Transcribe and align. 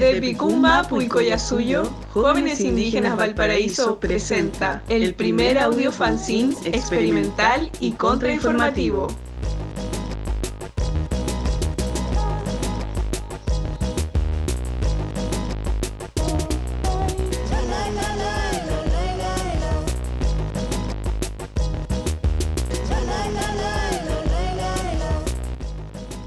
Desde 0.00 0.20
Picumba, 0.20 0.82
Puicoyasuyo, 0.88 1.88
Jóvenes 2.12 2.60
Indígenas 2.60 3.16
Valparaíso 3.16 4.00
presenta 4.00 4.82
el 4.88 5.14
primer 5.14 5.56
audio 5.56 5.92
fanzine 5.92 6.52
experimental 6.64 7.70
y 7.78 7.92
contrainformativo. 7.92 9.06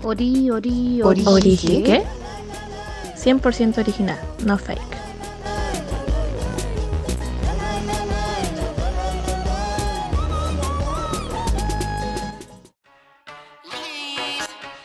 Ori, 0.04 0.50
ori, 0.52 1.02
ori. 1.02 1.24
¿Ori 1.26 1.58
qué? 1.58 2.17
100% 3.28 3.80
original, 3.80 4.18
no 4.46 4.58
fake. 4.58 4.80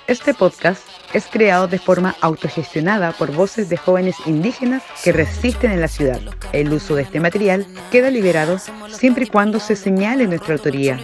Este 0.08 0.34
podcast 0.34 0.82
es 1.12 1.26
creado 1.26 1.68
de 1.68 1.78
forma 1.78 2.16
autogestionada 2.20 3.12
por 3.12 3.30
voces 3.30 3.68
de 3.68 3.76
jóvenes 3.76 4.16
indígenas 4.26 4.82
que 5.04 5.12
resisten 5.12 5.70
en 5.70 5.80
la 5.80 5.86
ciudad. 5.86 6.20
El 6.52 6.72
uso 6.72 6.96
de 6.96 7.02
este 7.02 7.20
material 7.20 7.64
queda 7.92 8.10
liberado 8.10 8.58
siempre 8.88 9.26
y 9.26 9.28
cuando 9.28 9.60
se 9.60 9.76
señale 9.76 10.26
nuestra 10.26 10.54
autoría. 10.54 10.98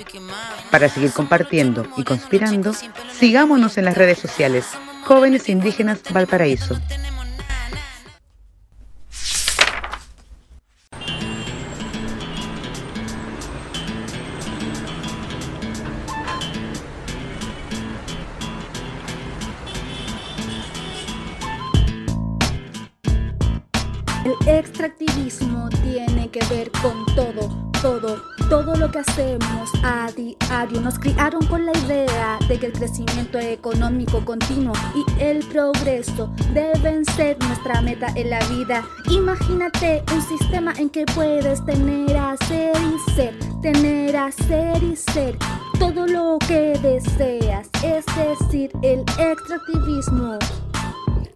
Para 0.72 0.88
seguir 0.88 1.12
compartiendo 1.12 1.86
y 1.96 2.02
conspirando, 2.02 2.72
sigámonos 3.12 3.78
en 3.78 3.84
las 3.84 3.96
redes 3.96 4.18
sociales 4.18 4.66
Jóvenes 5.04 5.48
Indígenas 5.48 6.00
Valparaíso. 6.12 6.76
Extractivismo 24.58 25.68
tiene 25.84 26.28
que 26.30 26.44
ver 26.46 26.70
con 26.82 27.06
todo, 27.14 27.72
todo, 27.80 28.20
todo 28.48 28.74
lo 28.74 28.90
que 28.90 28.98
hacemos 28.98 29.70
a 29.84 30.10
diario. 30.10 30.80
Nos 30.80 30.98
criaron 30.98 31.46
con 31.46 31.64
la 31.64 31.72
idea 31.78 32.38
de 32.48 32.58
que 32.58 32.66
el 32.66 32.72
crecimiento 32.72 33.38
económico 33.38 34.24
continuo 34.24 34.72
y 34.96 35.22
el 35.22 35.46
progreso 35.46 36.32
deben 36.52 37.04
ser 37.04 37.38
nuestra 37.38 37.80
meta 37.82 38.08
en 38.16 38.30
la 38.30 38.40
vida. 38.46 38.84
Imagínate 39.10 40.02
un 40.12 40.22
sistema 40.22 40.72
en 40.76 40.90
que 40.90 41.06
puedes 41.06 41.64
tener, 41.64 42.16
hacer 42.16 42.76
y 42.76 43.12
ser, 43.12 43.38
tener, 43.62 44.16
hacer 44.16 44.82
y 44.82 44.96
ser 44.96 45.38
todo 45.78 46.06
lo 46.06 46.38
que 46.48 46.76
deseas, 46.82 47.68
es 47.84 48.04
decir, 48.16 48.72
el 48.82 49.00
extractivismo 49.20 50.36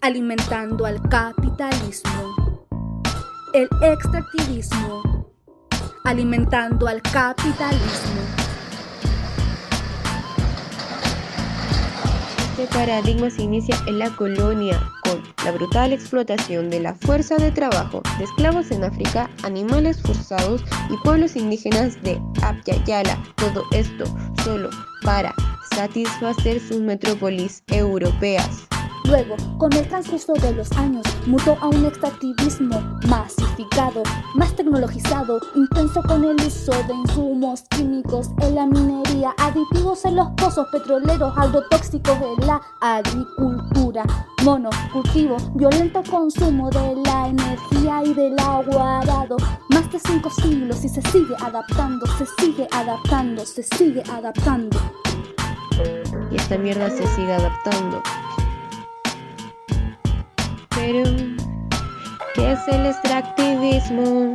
alimentando 0.01 0.85
al 0.85 1.01
capitalismo 1.09 2.52
el 3.55 3.69
extractivismo, 3.83 5.27
alimentando 6.05 6.89
al 6.89 7.03
capitalismo. 7.03 8.23
Este 12.59 12.67
paradigma 12.79 13.29
se 13.29 13.43
inicia 13.43 13.77
en 13.87 13.99
la 13.99 14.09
colonia 14.17 14.81
con 15.05 15.23
la 15.45 15.51
brutal 15.53 15.93
explotación 15.93 16.71
de 16.71 16.81
la 16.81 16.95
fuerza 16.95 17.37
de 17.37 17.51
trabajo 17.51 18.03
de 18.19 18.25
esclavos 18.25 18.71
en 18.71 18.85
África, 18.85 19.29
animales 19.43 20.01
forzados 20.01 20.65
y 20.89 20.97
pueblos 20.99 21.37
indígenas 21.37 22.01
de 22.03 22.21
Yala. 22.87 23.23
Todo 23.37 23.65
esto 23.73 24.05
solo 24.45 24.71
para 25.03 25.35
satisfacer 25.75 26.61
sus 26.61 26.81
metrópolis 26.81 27.63
europeas. 27.69 28.69
Luego, 29.13 29.37
con 29.59 29.71
el 29.75 29.87
transcurso 29.89 30.33
de 30.33 30.55
los 30.55 30.73
años, 30.73 31.05
mutó 31.27 31.55
a 31.61 31.69
un 31.69 31.85
extractivismo 31.85 32.81
masificado, 33.09 34.03
más 34.37 34.57
tecnologizado, 34.57 35.39
intenso 35.55 36.03
con 36.05 36.25
el 36.25 36.37
uso 36.37 36.73
de 36.89 36.95
insumos 36.95 37.61
químicos 37.69 38.31
en 38.41 38.55
la 38.55 38.65
minería, 38.65 39.35
aditivos 39.37 40.07
en 40.07 40.17
los 40.17 40.31
pozos 40.39 40.67
petroleros, 40.73 41.31
agrotóxicos 41.37 42.17
en 42.23 42.47
la 42.47 42.59
agricultura, 42.81 44.03
monocultivo, 44.45 45.37
violento 45.57 46.03
consumo 46.11 46.71
de 46.71 46.97
la 47.05 47.29
energía 47.29 48.03
y 48.07 48.15
del 48.15 48.39
agua 48.39 49.01
arado. 49.01 49.37
Más 49.69 49.93
de 49.93 49.99
cinco 49.99 50.31
siglos 50.31 50.83
y 50.87 50.89
se 50.89 51.03
sigue 51.03 51.35
adaptando, 51.39 52.07
se 52.17 52.25
sigue 52.39 52.67
adaptando, 52.73 53.45
se 53.45 53.63
sigue 53.63 54.03
adaptando. 54.11 54.81
Y 56.31 56.37
esta 56.37 56.57
mierda 56.57 56.89
se 56.89 57.07
sigue 57.09 57.35
adaptando. 57.35 58.03
Pero, 60.75 61.05
¿qué 62.35 62.53
es 62.53 62.69
el 62.69 62.87
extractivismo? 62.87 64.35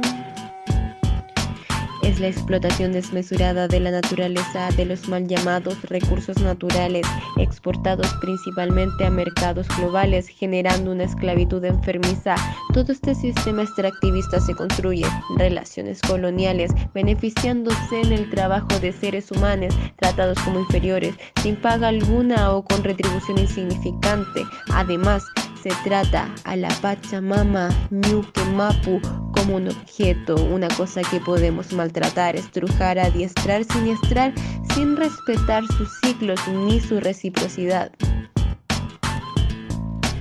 Es 2.03 2.19
la 2.19 2.27
explotación 2.27 2.93
desmesurada 2.93 3.67
de 3.67 3.79
la 3.79 3.91
naturaleza 3.91 4.69
de 4.77 4.85
los 4.85 5.09
mal 5.09 5.27
llamados 5.27 5.81
recursos 5.83 6.39
naturales, 6.39 7.05
exportados 7.37 8.07
principalmente 8.21 9.05
a 9.05 9.09
mercados 9.09 9.67
globales, 9.77 10.27
generando 10.29 10.91
una 10.91 11.03
esclavitud 11.03 11.63
enfermiza. 11.65 12.35
Todo 12.73 12.93
este 12.93 13.13
sistema 13.13 13.63
extractivista 13.63 14.39
se 14.39 14.55
construye 14.55 15.05
en 15.05 15.39
relaciones 15.39 16.01
coloniales, 16.01 16.71
beneficiándose 16.93 18.01
en 18.01 18.13
el 18.13 18.29
trabajo 18.29 18.79
de 18.79 18.93
seres 18.93 19.31
humanos 19.31 19.75
tratados 19.97 20.39
como 20.39 20.59
inferiores, 20.59 21.15
sin 21.41 21.55
paga 21.57 21.89
alguna 21.89 22.51
o 22.53 22.63
con 22.63 22.83
retribución 22.83 23.37
insignificante. 23.37 24.43
Además, 24.69 25.25
se 25.63 25.69
trata 25.83 26.33
a 26.43 26.55
la 26.55 26.69
Pachamama 26.81 27.69
Ñuque 27.89 28.43
Mapu 28.55 28.99
como 29.33 29.55
un 29.55 29.69
objeto, 29.69 30.35
una 30.35 30.67
cosa 30.69 31.01
que 31.01 31.19
podemos 31.19 31.73
maltratar, 31.73 32.35
estrujar, 32.35 32.99
adiestrar, 32.99 33.63
siniestrar, 33.63 34.33
sin 34.73 34.95
respetar 34.95 35.63
sus 35.77 35.89
ciclos 36.01 36.39
ni 36.47 36.79
su 36.79 36.99
reciprocidad. 36.99 37.91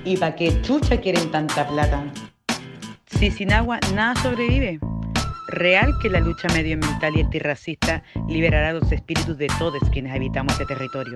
¿Y 0.04 0.16
para 0.16 0.36
qué 0.36 0.60
chucha 0.62 1.00
quieren 1.00 1.30
tanta 1.30 1.66
plata? 1.66 2.04
Si 3.06 3.30
sin 3.30 3.52
agua 3.52 3.80
nada 3.94 4.14
sobrevive. 4.22 4.78
Real 5.48 5.94
que 6.00 6.10
la 6.10 6.20
lucha 6.20 6.48
medioambiental 6.48 7.16
y 7.16 7.22
antirracista 7.22 8.02
liberará 8.28 8.72
los 8.72 8.90
espíritus 8.90 9.38
de 9.38 9.48
todos 9.58 9.80
quienes 9.90 10.14
habitamos 10.14 10.52
este 10.54 10.66
territorio 10.66 11.14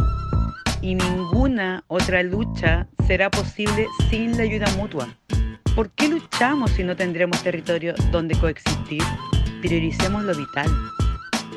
y 0.82 0.94
ninguna 0.94 1.84
otra 1.88 2.22
lucha 2.22 2.86
será 3.06 3.30
posible 3.30 3.86
sin 4.08 4.36
la 4.36 4.44
ayuda 4.44 4.66
mutua. 4.76 5.08
¿Por 5.74 5.90
qué 5.90 6.08
luchamos 6.08 6.70
si 6.72 6.84
no 6.84 6.96
tendremos 6.96 7.42
territorio 7.42 7.94
donde 8.10 8.34
coexistir? 8.38 9.02
Prioricemos 9.60 10.24
lo 10.24 10.34
vital. 10.34 10.68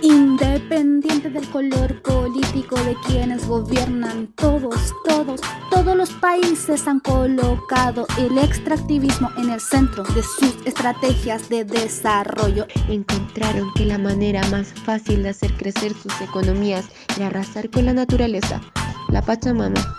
Independiente 0.04 1.30
del 1.30 1.50
color 1.50 2.02
político 2.02 2.76
de 2.76 2.94
quienes 3.08 3.48
gobiernan, 3.48 4.28
todos, 4.36 4.94
todos, 5.08 5.40
todos 5.72 5.96
los 5.96 6.10
países 6.16 6.86
han 6.90 7.00
colocado 7.00 8.06
el 8.20 8.38
extractivismo 8.38 9.30
en 9.38 9.50
el 9.50 9.62
centro 9.62 10.04
de 10.04 10.22
sus 10.22 10.58
estrategias 10.66 11.48
de 11.48 11.64
desarrollo. 11.64 12.68
Encontraron 12.90 13.74
que 13.76 13.86
la 13.86 13.98
manera 13.98 14.46
más 14.50 14.74
fácil 14.74 15.24
de 15.24 15.30
hacer 15.30 15.54
crecer 15.54 15.94
sus 15.94 16.20
economías 16.20 16.90
era 17.16 17.28
arrasar 17.28 17.70
con 17.70 17.86
la 17.86 17.94
naturaleza, 17.94 18.60
la 19.08 19.22
Pachamama, 19.22 19.96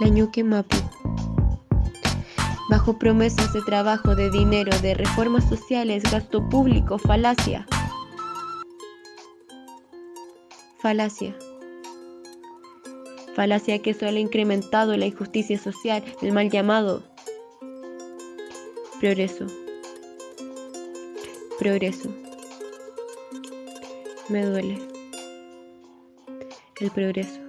la 0.00 0.08
Ñuque 0.08 0.42
Mapu. 0.42 0.78
Bajo 2.70 2.98
promesas 2.98 3.52
de 3.52 3.60
trabajo, 3.60 4.14
de 4.14 4.30
dinero, 4.30 4.72
de 4.80 4.94
reformas 4.94 5.46
sociales, 5.50 6.02
gasto 6.10 6.48
público, 6.48 6.96
falacia. 6.96 7.66
Falacia. 10.82 11.32
Falacia 13.36 13.78
que 13.80 13.94
solo 13.94 14.16
ha 14.16 14.20
incrementado 14.20 14.96
la 14.96 15.06
injusticia 15.06 15.56
social, 15.56 16.02
el 16.20 16.32
mal 16.32 16.50
llamado 16.50 17.04
progreso. 18.98 19.46
Progreso. 21.60 22.12
Me 24.28 24.44
duele. 24.44 24.80
El 26.80 26.90
progreso. 26.90 27.41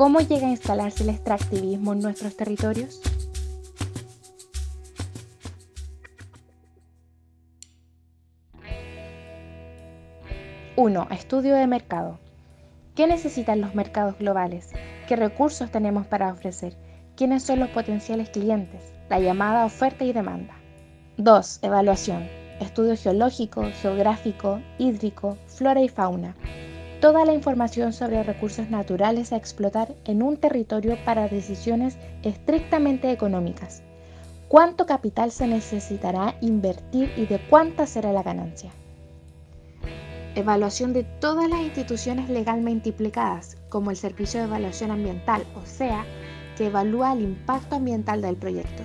¿Cómo 0.00 0.20
llega 0.20 0.46
a 0.46 0.50
instalarse 0.50 1.02
el 1.02 1.10
extractivismo 1.10 1.92
en 1.92 2.00
nuestros 2.00 2.34
territorios? 2.34 3.02
Uno, 10.74 11.06
Estudio 11.10 11.54
de 11.54 11.66
mercado. 11.66 12.18
¿Qué 12.94 13.06
necesitan 13.06 13.60
los 13.60 13.74
mercados 13.74 14.16
globales? 14.16 14.70
¿Qué 15.06 15.16
recursos 15.16 15.70
tenemos 15.70 16.06
para 16.06 16.32
ofrecer? 16.32 16.78
¿Quiénes 17.14 17.42
son 17.42 17.60
los 17.60 17.68
potenciales 17.68 18.30
clientes? 18.30 18.94
La 19.10 19.20
llamada 19.20 19.66
oferta 19.66 20.02
y 20.04 20.14
demanda. 20.14 20.54
2. 21.18 21.58
Evaluación. 21.60 22.26
Estudio 22.58 22.96
geológico, 22.96 23.66
geográfico, 23.82 24.62
hídrico, 24.78 25.36
flora 25.46 25.82
y 25.82 25.90
fauna 25.90 26.34
toda 27.00 27.24
la 27.24 27.32
información 27.32 27.94
sobre 27.94 28.22
recursos 28.22 28.68
naturales 28.68 29.32
a 29.32 29.36
explotar 29.36 29.94
en 30.04 30.22
un 30.22 30.36
territorio 30.36 30.98
para 31.04 31.28
decisiones 31.28 31.96
estrictamente 32.22 33.10
económicas. 33.10 33.82
¿Cuánto 34.48 34.84
capital 34.84 35.30
se 35.30 35.46
necesitará 35.46 36.36
invertir 36.42 37.10
y 37.16 37.24
de 37.24 37.38
cuánta 37.48 37.86
será 37.86 38.12
la 38.12 38.22
ganancia? 38.22 38.70
Evaluación 40.34 40.92
de 40.92 41.04
todas 41.04 41.48
las 41.48 41.60
instituciones 41.60 42.28
legalmente 42.28 42.90
implicadas, 42.90 43.56
como 43.70 43.90
el 43.90 43.96
Servicio 43.96 44.40
de 44.40 44.46
Evaluación 44.46 44.90
Ambiental, 44.90 45.44
o 45.56 45.64
sea, 45.64 46.04
que 46.56 46.66
evalúa 46.66 47.14
el 47.14 47.22
impacto 47.22 47.76
ambiental 47.76 48.20
del 48.20 48.36
proyecto. 48.36 48.82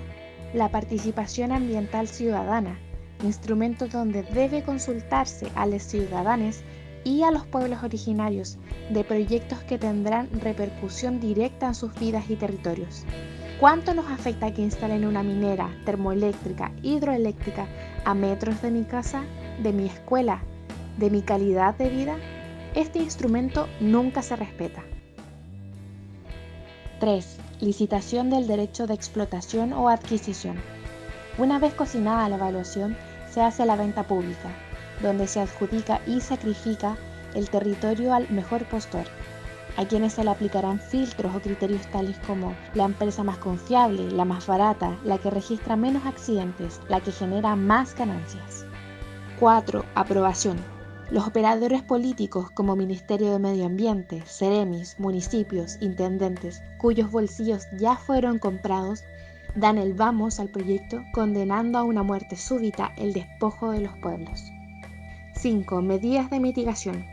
La 0.54 0.70
participación 0.70 1.52
ambiental 1.52 2.08
ciudadana, 2.08 2.80
instrumento 3.24 3.88
donde 3.88 4.24
debe 4.24 4.64
consultarse 4.64 5.48
a 5.56 5.66
los 5.66 5.84
ciudadanos 5.84 6.62
y 7.06 7.22
a 7.24 7.32
los 7.32 7.46
pueblos 7.46 7.84
originarios 7.84 8.58
de 8.90 9.06
proyectos 9.06 9.60
que 9.60 9.78
tendrán 9.78 10.28
repercusión 10.42 11.22
directa 11.22 11.68
en 11.68 11.76
sus 11.76 11.94
vidas 11.98 12.30
y 12.30 12.36
territorios. 12.36 13.06
¿Cuánto 13.60 13.94
nos 13.94 14.12
afecta 14.12 14.54
que 14.54 14.64
instalen 14.64 15.06
una 15.06 15.24
minera 15.24 15.70
termoeléctrica, 15.86 16.74
hidroeléctrica 16.82 17.68
a 18.04 18.14
metros 18.14 18.62
de 18.62 18.72
mi 18.72 18.84
casa, 18.84 19.24
de 19.64 19.72
mi 19.72 19.86
escuela, 19.86 20.42
de 20.98 21.10
mi 21.10 21.22
calidad 21.22 21.76
de 21.76 21.90
vida? 21.90 22.18
Este 22.74 23.00
instrumento 23.00 23.68
nunca 23.80 24.22
se 24.22 24.36
respeta. 24.36 24.84
3. 27.00 27.38
Licitación 27.62 28.30
del 28.30 28.48
derecho 28.48 28.88
de 28.88 28.96
explotación 28.96 29.72
o 29.74 29.90
adquisición. 29.90 30.58
Una 31.38 31.60
vez 31.60 31.74
cocinada 31.74 32.28
la 32.28 32.36
evaluación, 32.36 32.98
se 33.30 33.42
hace 33.42 33.66
la 33.66 33.76
venta 33.76 34.04
pública, 34.04 34.50
donde 35.02 35.28
se 35.28 35.40
adjudica 35.40 36.02
y 36.06 36.22
sacrifica 36.22 36.98
el 37.34 37.50
territorio 37.50 38.14
al 38.14 38.30
mejor 38.30 38.66
postor, 38.66 39.06
a 39.78 39.86
quienes 39.86 40.14
se 40.14 40.24
le 40.24 40.30
aplicarán 40.30 40.80
filtros 40.80 41.36
o 41.36 41.42
criterios 41.42 41.86
tales 41.88 42.18
como 42.26 42.56
la 42.74 42.86
empresa 42.86 43.24
más 43.24 43.38
confiable, 43.38 44.10
la 44.12 44.26
más 44.26 44.48
barata, 44.48 44.98
la 45.04 45.18
que 45.18 45.30
registra 45.30 45.76
menos 45.76 46.06
accidentes, 46.06 46.80
la 46.88 47.02
que 47.02 47.12
genera 47.12 47.56
más 47.56 47.96
ganancias. 47.96 48.66
4. 49.40 49.84
Aprobación. 49.96 50.58
Los 51.12 51.28
operadores 51.28 51.84
políticos 51.84 52.50
como 52.52 52.76
Ministerio 52.76 53.32
de 53.32 53.40
Medio 53.40 53.66
Ambiente, 53.66 54.24
Ceremis, 54.26 54.98
municipios, 54.98 55.78
intendentes, 55.82 56.64
cuyos 56.80 57.12
bolsillos 57.12 57.68
ya 57.78 57.96
fueron 57.96 58.40
comprados, 58.40 59.04
dan 59.56 59.78
el 59.78 59.94
vamos 59.94 60.40
al 60.40 60.50
proyecto 60.50 61.04
condenando 61.14 61.78
a 61.78 61.84
una 61.84 62.02
muerte 62.02 62.38
súbita 62.38 62.92
el 62.98 63.14
despojo 63.14 63.72
de 63.72 63.82
los 63.82 63.96
pueblos. 64.00 64.42
5. 65.46 65.84
Medidas 65.84 66.32
de 66.32 66.40
mitigación. 66.40 67.06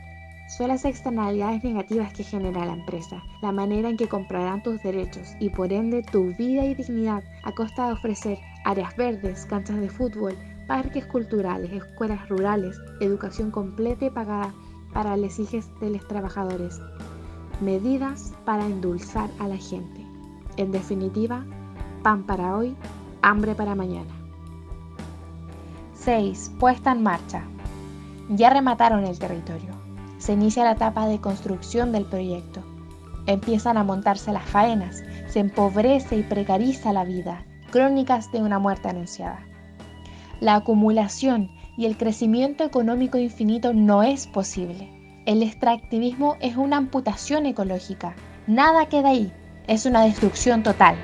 Son 0.49 0.69
las 0.69 0.87
externalidades 0.87 1.63
negativas 1.65 2.15
que 2.15 2.25
genera 2.25 2.65
la 2.65 2.73
empresa, 2.73 3.23
la 3.43 3.53
manera 3.53 3.91
en 3.91 3.99
que 3.99 4.09
comprarán 4.09 4.63
tus 4.63 4.83
derechos 4.83 5.35
y 5.39 5.51
por 5.51 5.71
ende 5.71 6.03
tu 6.03 6.35
vida 6.37 6.65
y 6.65 6.75
dignidad 6.75 7.23
a 7.43 7.53
costa 7.53 7.89
de 7.89 7.93
ofrecer 7.93 8.39
áreas 8.65 8.97
verdes, 8.97 9.45
canchas 9.45 9.79
de 9.79 9.91
fútbol, 9.91 10.35
parques 10.67 11.05
culturales, 11.05 11.71
escuelas 11.73 12.27
rurales, 12.31 12.81
educación 13.03 13.51
completa 13.51 14.07
y 14.07 14.11
pagada 14.11 14.55
para 14.95 15.15
los 15.19 15.39
hijos 15.39 15.67
de 15.83 15.91
los 15.91 16.09
trabajadores. 16.09 16.81
Medidas 17.61 18.33
para 18.47 18.65
endulzar 18.65 19.29
a 19.41 19.47
la 19.47 19.59
gente. 19.59 20.07
En 20.57 20.73
definitiva, 20.73 21.45
pan 22.03 22.23
para 22.23 22.57
hoy, 22.57 22.75
hambre 23.21 23.55
para 23.55 23.75
mañana. 23.75 24.11
6. 25.97 26.53
Puesta 26.59 26.93
en 26.93 27.03
marcha. 27.03 27.45
Ya 28.29 28.51
remataron 28.51 29.05
el 29.05 29.19
territorio. 29.19 29.71
Se 30.19 30.35
inicia 30.35 30.65
la 30.65 30.73
etapa 30.73 31.07
de 31.07 31.21
construcción 31.21 31.93
del 31.93 32.05
proyecto. 32.05 32.63
Empiezan 33.27 33.77
a 33.77 33.85
montarse 33.85 34.33
las 34.33 34.45
faenas, 34.45 35.03
se 35.29 35.41
empobrece 35.41 36.17
y 36.17 36.23
precariza 36.23 36.93
la 36.93 37.05
vida, 37.05 37.45
crónicas 37.71 38.31
de 38.33 38.43
una 38.43 38.59
muerte 38.59 38.89
anunciada. 38.89 39.41
La 40.41 40.57
acumulación 40.57 41.51
y 41.77 41.87
el 41.87 41.97
crecimiento 41.97 42.65
económico 42.65 43.19
infinito 43.19 43.73
no 43.73 44.03
es 44.03 44.27
posible. 44.27 44.91
El 45.25 45.43
extractivismo 45.43 46.37
es 46.41 46.57
una 46.57 46.79
amputación 46.79 47.47
ecológica. 47.47 48.15
Nada 48.47 48.87
queda 48.87 49.11
ahí. 49.11 49.33
Es 49.69 49.87
una 49.87 50.03
destrucción 50.03 50.65
total. 50.65 50.97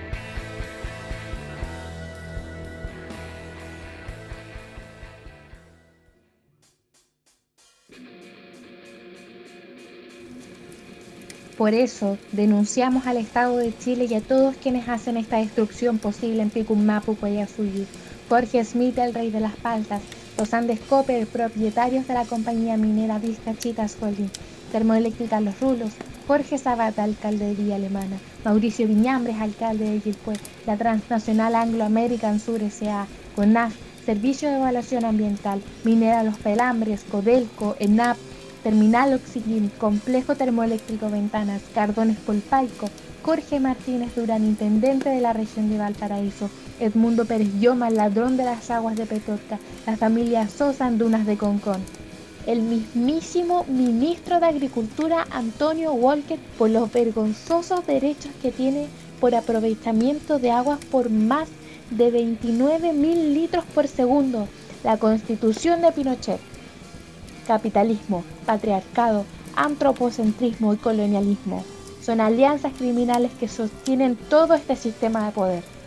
Por 11.59 11.75
eso 11.75 12.19
denunciamos 12.31 13.09
al 13.09 13.17
Estado 13.17 13.57
de 13.57 13.77
Chile 13.77 14.07
y 14.09 14.15
a 14.15 14.21
todos 14.21 14.55
quienes 14.55 14.89
hacen 14.89 15.17
esta 15.17 15.39
destrucción 15.39 15.99
posible 15.99 16.41
en 16.41 16.51
Picummapu, 16.51 17.17
Guayasuyu. 17.17 17.85
Jorge 18.29 18.65
Smith, 18.65 18.97
el 18.99 19.13
rey 19.13 19.33
de 19.33 19.41
las 19.41 19.57
paltas, 19.57 20.01
los 20.39 20.55
Andes 20.55 20.79
Copper, 20.89 21.27
propietarios 21.27 22.07
de 22.07 22.15
la 22.15 22.27
compañía 22.27 22.77
minera 22.77 23.19
Vizcachitas 23.19 23.97
Holding, 24.01 24.31
Termoeléctrica 24.71 25.41
Los 25.41 25.59
Rulos, 25.59 25.91
Jorge 26.29 26.59
Sabata, 26.59 27.03
alcalde 27.03 27.47
de 27.47 27.55
Villa 27.55 27.75
Alemana, 27.75 28.19
Mauricio 28.45 28.87
Viñambres, 28.87 29.41
alcalde 29.41 29.91
de 29.91 30.01
Gilpue, 30.01 30.35
la 30.65 30.77
transnacional 30.77 31.57
Anglo 31.57 31.83
American 31.83 32.39
Sur 32.39 32.63
S.A., 32.63 33.09
CONAF, 33.35 33.75
Servicio 34.07 34.49
de 34.49 34.59
Evaluación 34.59 35.05
Ambiental, 35.05 35.61
Minera 35.83 36.23
Los 36.23 36.39
Pelambres, 36.39 37.03
Codelco, 37.11 37.75
ENAP, 37.81 38.17
Terminal 38.63 39.15
Oxygen, 39.15 39.71
Complejo 39.79 40.35
Termoeléctrico 40.35 41.09
Ventanas, 41.11 41.63
Cardones 41.75 42.17
Polpaico, 42.19 42.89
Jorge 43.23 43.61
Martínez 43.61 44.15
Durán, 44.17 44.45
intendente 44.45 45.09
de 45.11 45.21
la 45.21 45.33
región 45.33 45.71
de 45.71 45.79
Valparaíso, 45.79 46.51
Edmundo 46.81 47.25
Pérez 47.25 47.49
Yoma, 47.61 47.91
ladrón 47.91 48.37
de 48.37 48.45
las 48.45 48.71
aguas 48.71 48.97
de 48.97 49.07
Petorca, 49.07 49.59
la 49.87 49.97
familia 49.97 50.49
Sosa 50.49 50.87
Andunas 50.87 51.27
de 51.27 51.37
Concón, 51.37 51.81
el 52.47 52.63
mismísimo 52.63 53.65
ministro 53.69 54.41
de 54.41 54.47
Agricultura 54.47 55.27
Antonio 55.31 55.93
Walker 55.93 56.39
por 56.57 56.71
los 56.71 56.91
vergonzosos 56.93 57.87
derechos 57.87 58.33
que 58.43 58.51
tiene 58.51 58.89
por 59.21 59.35
aprovechamiento 59.35 60.39
de 60.39 60.51
aguas 60.51 60.79
por 60.91 61.11
más 61.11 61.49
de 61.91 62.11
29 62.11 62.93
mil 62.93 63.35
litros 63.35 63.65
por 63.75 63.87
segundo, 63.87 64.49
la 64.85 64.97
constitución 64.97 65.83
de 65.83 65.93
Pinochet 65.93 66.41
capitalismo, 67.49 68.23
patriarcado, 68.47 69.25
antropocentrismo 69.57 70.75
y 70.75 70.77
colonialismo. 70.77 71.65
Son 72.01 72.21
alianzas 72.21 72.73
criminales 72.79 73.33
que 73.41 73.49
sostienen 73.49 74.15
todo 74.15 74.55
este 74.55 74.77
sistema 74.77 75.27
de 75.27 75.33
poder. 75.33 75.78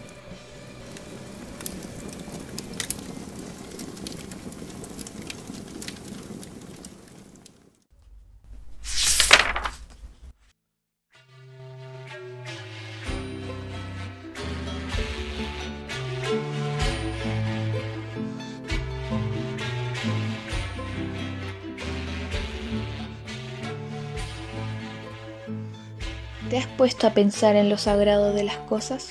Puesto 26.81 27.05
a 27.05 27.11
pensar 27.11 27.55
en 27.57 27.69
lo 27.69 27.77
sagrado 27.77 28.33
de 28.33 28.41
las 28.41 28.57
cosas? 28.57 29.09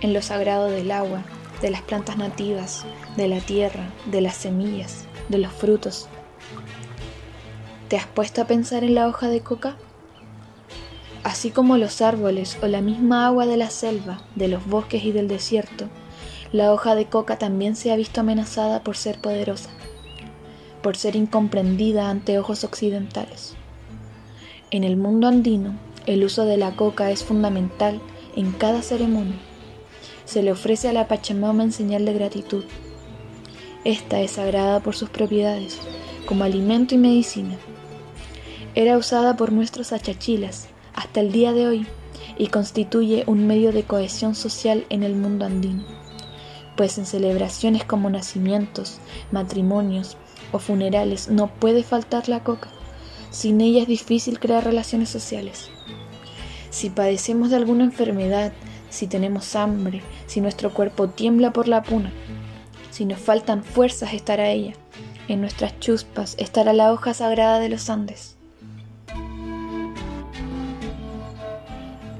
En 0.00 0.12
lo 0.12 0.22
sagrado 0.22 0.68
del 0.68 0.90
agua, 0.90 1.22
de 1.62 1.70
las 1.70 1.82
plantas 1.82 2.16
nativas, 2.16 2.84
de 3.16 3.28
la 3.28 3.38
tierra, 3.38 3.88
de 4.06 4.20
las 4.20 4.34
semillas, 4.34 5.04
de 5.28 5.38
los 5.38 5.52
frutos. 5.52 6.08
¿Te 7.86 7.96
has 7.96 8.08
puesto 8.08 8.42
a 8.42 8.48
pensar 8.48 8.82
en 8.82 8.96
la 8.96 9.06
hoja 9.06 9.28
de 9.28 9.40
coca? 9.40 9.76
Así 11.22 11.52
como 11.52 11.76
los 11.76 12.02
árboles 12.02 12.58
o 12.60 12.66
la 12.66 12.80
misma 12.80 13.24
agua 13.24 13.46
de 13.46 13.56
la 13.56 13.70
selva, 13.70 14.24
de 14.34 14.48
los 14.48 14.66
bosques 14.66 15.04
y 15.04 15.12
del 15.12 15.28
desierto, 15.28 15.86
la 16.50 16.72
hoja 16.72 16.96
de 16.96 17.04
coca 17.06 17.38
también 17.38 17.76
se 17.76 17.92
ha 17.92 17.96
visto 17.96 18.22
amenazada 18.22 18.82
por 18.82 18.96
ser 18.96 19.20
poderosa, 19.20 19.70
por 20.82 20.96
ser 20.96 21.14
incomprendida 21.14 22.10
ante 22.10 22.40
ojos 22.40 22.64
occidentales. 22.64 23.54
En 24.72 24.82
el 24.82 24.96
mundo 24.96 25.28
andino, 25.28 25.74
El 26.06 26.24
uso 26.24 26.46
de 26.46 26.56
la 26.56 26.76
coca 26.76 27.10
es 27.10 27.22
fundamental 27.22 28.00
en 28.34 28.52
cada 28.52 28.80
ceremonia. 28.80 29.36
Se 30.24 30.42
le 30.42 30.52
ofrece 30.52 30.88
a 30.88 30.94
la 30.94 31.08
Pachamama 31.08 31.62
en 31.62 31.72
señal 31.72 32.06
de 32.06 32.14
gratitud. 32.14 32.64
Esta 33.84 34.20
es 34.20 34.32
sagrada 34.32 34.80
por 34.80 34.96
sus 34.96 35.10
propiedades, 35.10 35.78
como 36.24 36.44
alimento 36.44 36.94
y 36.94 36.98
medicina. 36.98 37.56
Era 38.74 38.96
usada 38.96 39.36
por 39.36 39.52
nuestros 39.52 39.92
achachilas 39.92 40.68
hasta 40.94 41.20
el 41.20 41.32
día 41.32 41.52
de 41.52 41.66
hoy 41.66 41.86
y 42.38 42.46
constituye 42.46 43.24
un 43.26 43.46
medio 43.46 43.70
de 43.70 43.82
cohesión 43.82 44.34
social 44.34 44.86
en 44.88 45.02
el 45.02 45.14
mundo 45.14 45.44
andino, 45.44 45.84
pues 46.76 46.96
en 46.96 47.04
celebraciones 47.04 47.84
como 47.84 48.08
nacimientos, 48.08 49.00
matrimonios 49.32 50.16
o 50.50 50.58
funerales 50.58 51.28
no 51.28 51.48
puede 51.48 51.82
faltar 51.82 52.28
la 52.30 52.42
coca. 52.42 52.68
Sin 53.30 53.60
ella 53.60 53.82
es 53.82 53.88
difícil 53.88 54.40
crear 54.40 54.64
relaciones 54.64 55.10
sociales. 55.10 55.70
Si 56.70 56.88
padecemos 56.88 57.50
de 57.50 57.56
alguna 57.56 57.84
enfermedad, 57.84 58.52
si 58.88 59.06
tenemos 59.06 59.54
hambre, 59.56 60.02
si 60.26 60.40
nuestro 60.40 60.72
cuerpo 60.72 61.08
tiembla 61.08 61.52
por 61.52 61.68
la 61.68 61.82
puna, 61.82 62.12
si 62.90 63.04
nos 63.04 63.18
faltan 63.18 63.62
fuerzas 63.64 64.14
estará 64.14 64.48
ella. 64.50 64.72
En 65.28 65.40
nuestras 65.40 65.78
chuspas 65.78 66.34
estará 66.38 66.72
la 66.72 66.92
hoja 66.92 67.14
sagrada 67.14 67.60
de 67.60 67.68
los 67.68 67.88
Andes. 67.88 68.36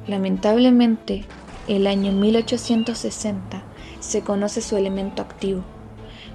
Lamentablemente, 0.07 1.25
el 1.69 1.87
año 1.87 2.13
1860 2.13 3.63
se 4.01 4.23
conoce 4.23 4.61
su 4.61 4.77
elemento 4.77 5.23
activo, 5.23 5.63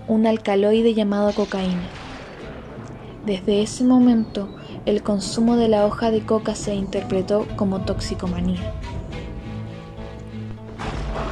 un 0.08 0.28
alcaloide 0.28 0.94
llamado 0.94 1.34
cocaína. 1.34 1.88
Desde 3.26 3.62
ese 3.62 3.84
momento, 3.84 4.56
el 4.86 5.02
consumo 5.02 5.58
de 5.58 5.68
la 5.68 5.86
hoja 5.86 6.12
de 6.12 6.22
coca 6.22 6.56
se 6.56 6.76
interpretó 6.76 7.48
como 7.56 7.82
toxicomanía. 7.82 8.74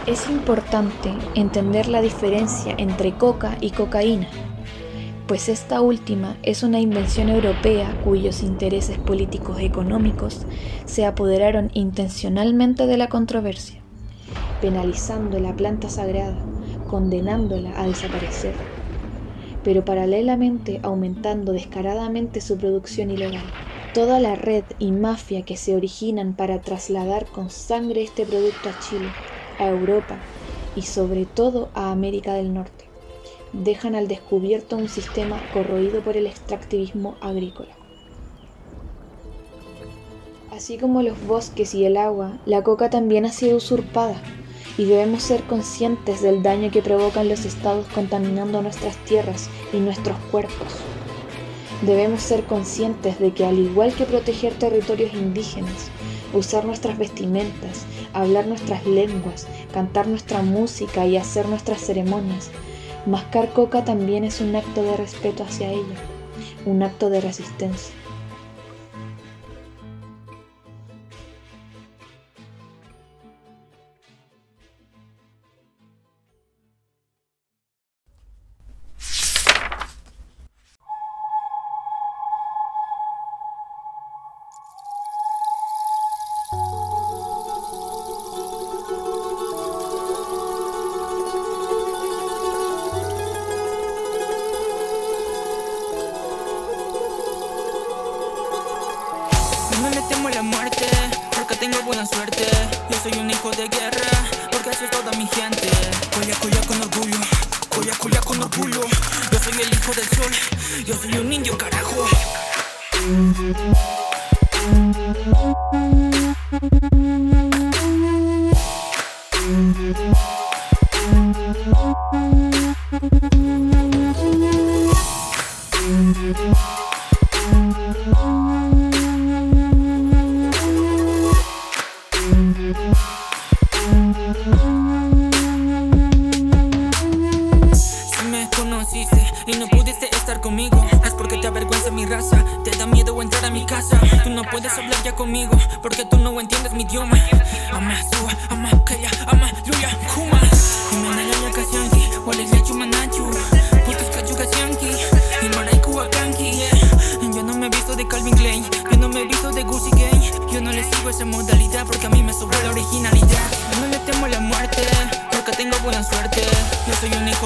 Es 0.08 0.30
importante 0.30 1.14
entender 1.36 1.88
la 1.88 2.02
diferencia 2.02 2.74
entre 2.78 3.14
coca 3.14 3.58
y 3.62 3.70
cocaína, 3.70 4.28
pues 5.28 5.48
esta 5.48 5.82
última 5.82 6.36
es 6.44 6.64
una 6.64 6.80
invención 6.80 7.30
europea 7.30 7.96
cuyos 8.04 8.44
intereses 8.44 8.98
políticos 8.98 9.60
económicos 9.62 10.42
se 10.86 11.06
apoderaron 11.06 11.72
intencionalmente 11.74 12.88
de 12.88 12.98
la 12.98 13.08
controversia, 13.08 13.80
penalizando 14.62 15.40
la 15.40 15.56
planta 15.56 15.90
sagrada, 15.90 16.38
condenándola 16.90 17.80
a 17.80 17.88
desaparecer, 17.88 18.54
pero 19.64 19.86
paralelamente 19.86 20.80
aumentando 20.84 21.54
descaradamente 21.54 22.42
su 22.42 22.58
producción 22.58 23.12
ilegal. 23.12 23.44
Toda 23.94 24.20
la 24.20 24.36
red 24.36 24.64
y 24.80 24.92
mafia 24.92 25.44
que 25.44 25.56
se 25.56 25.76
originan 25.76 26.34
para 26.34 26.62
trasladar 26.62 27.26
con 27.28 27.50
sangre 27.50 28.04
este 28.04 28.26
producto 28.26 28.70
a 28.70 28.80
Chile 28.80 29.10
a 29.60 29.68
Europa 29.68 30.18
y 30.76 30.82
sobre 30.82 31.26
todo 31.26 31.70
a 31.76 31.92
América 31.92 32.34
del 32.34 32.54
Norte. 32.54 32.86
Dejan 33.54 33.94
al 33.94 34.08
descubierto 34.08 34.78
un 34.78 34.90
sistema 34.90 35.40
corroído 35.54 36.02
por 36.02 36.18
el 36.18 36.26
extractivismo 36.26 37.16
agrícola. 37.22 37.76
Así 40.50 40.78
como 40.78 41.02
los 41.02 41.24
bosques 41.28 41.74
y 41.76 41.86
el 41.86 41.98
agua, 41.98 42.40
la 42.46 42.64
coca 42.64 42.90
también 42.90 43.26
ha 43.26 43.32
sido 43.32 43.58
usurpada 43.58 44.16
y 44.78 44.86
debemos 44.86 45.24
ser 45.24 45.44
conscientes 45.44 46.22
del 46.22 46.42
daño 46.42 46.72
que 46.72 46.82
provocan 46.82 47.30
los 47.30 47.46
estados 47.46 47.86
contaminando 47.94 48.62
nuestras 48.62 48.98
tierras 49.06 49.50
y 49.72 49.78
nuestros 49.78 50.18
cuerpos. 50.32 50.74
Debemos 51.84 52.22
ser 52.22 52.44
conscientes 52.46 53.20
de 53.20 53.34
que 53.34 53.46
al 53.46 53.60
igual 53.60 53.94
que 53.94 54.06
proteger 54.06 54.54
territorios 54.54 55.14
indígenas, 55.14 55.90
usar 56.34 56.66
nuestras 56.66 56.98
vestimentas, 56.98 57.86
hablar 58.14 58.48
nuestras 58.48 58.86
lenguas, 58.86 59.48
cantar 59.74 60.08
nuestra 60.08 60.42
música 60.42 61.06
y 61.06 61.18
hacer 61.18 61.48
nuestras 61.48 61.82
ceremonias. 61.82 62.50
Mascar 63.06 63.52
coca 63.52 63.84
también 63.84 64.24
es 64.24 64.40
un 64.40 64.56
acto 64.56 64.82
de 64.82 64.96
respeto 64.96 65.44
hacia 65.44 65.72
ella, 65.72 65.96
un 66.66 66.84
acto 66.84 67.10
de 67.10 67.22
resistencia. 67.22 67.94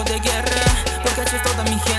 de 0.08 0.20
guerra, 0.20 0.62
porque 1.04 1.22
haces 1.22 1.42
toda 1.44 1.64
mi 1.64 1.78
gente. 1.80 1.97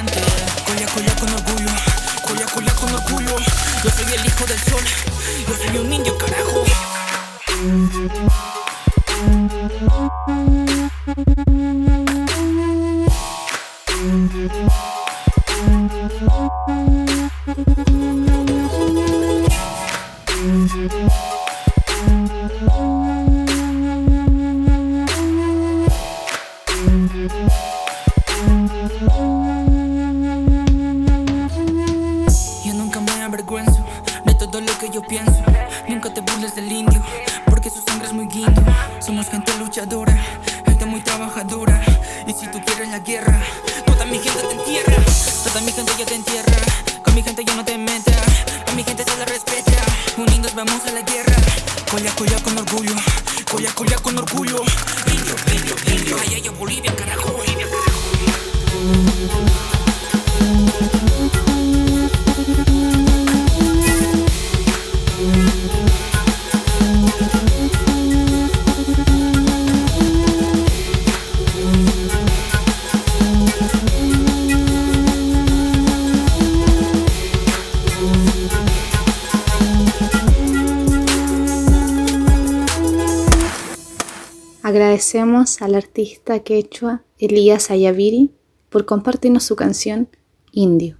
Agradecemos 84.68 85.62
al 85.62 85.74
artista 85.76 86.40
quechua 86.40 87.00
Elías 87.18 87.70
Ayaviri 87.70 88.32
por 88.68 88.84
compartirnos 88.84 89.44
su 89.44 89.56
canción 89.56 90.10
Indio. 90.52 90.98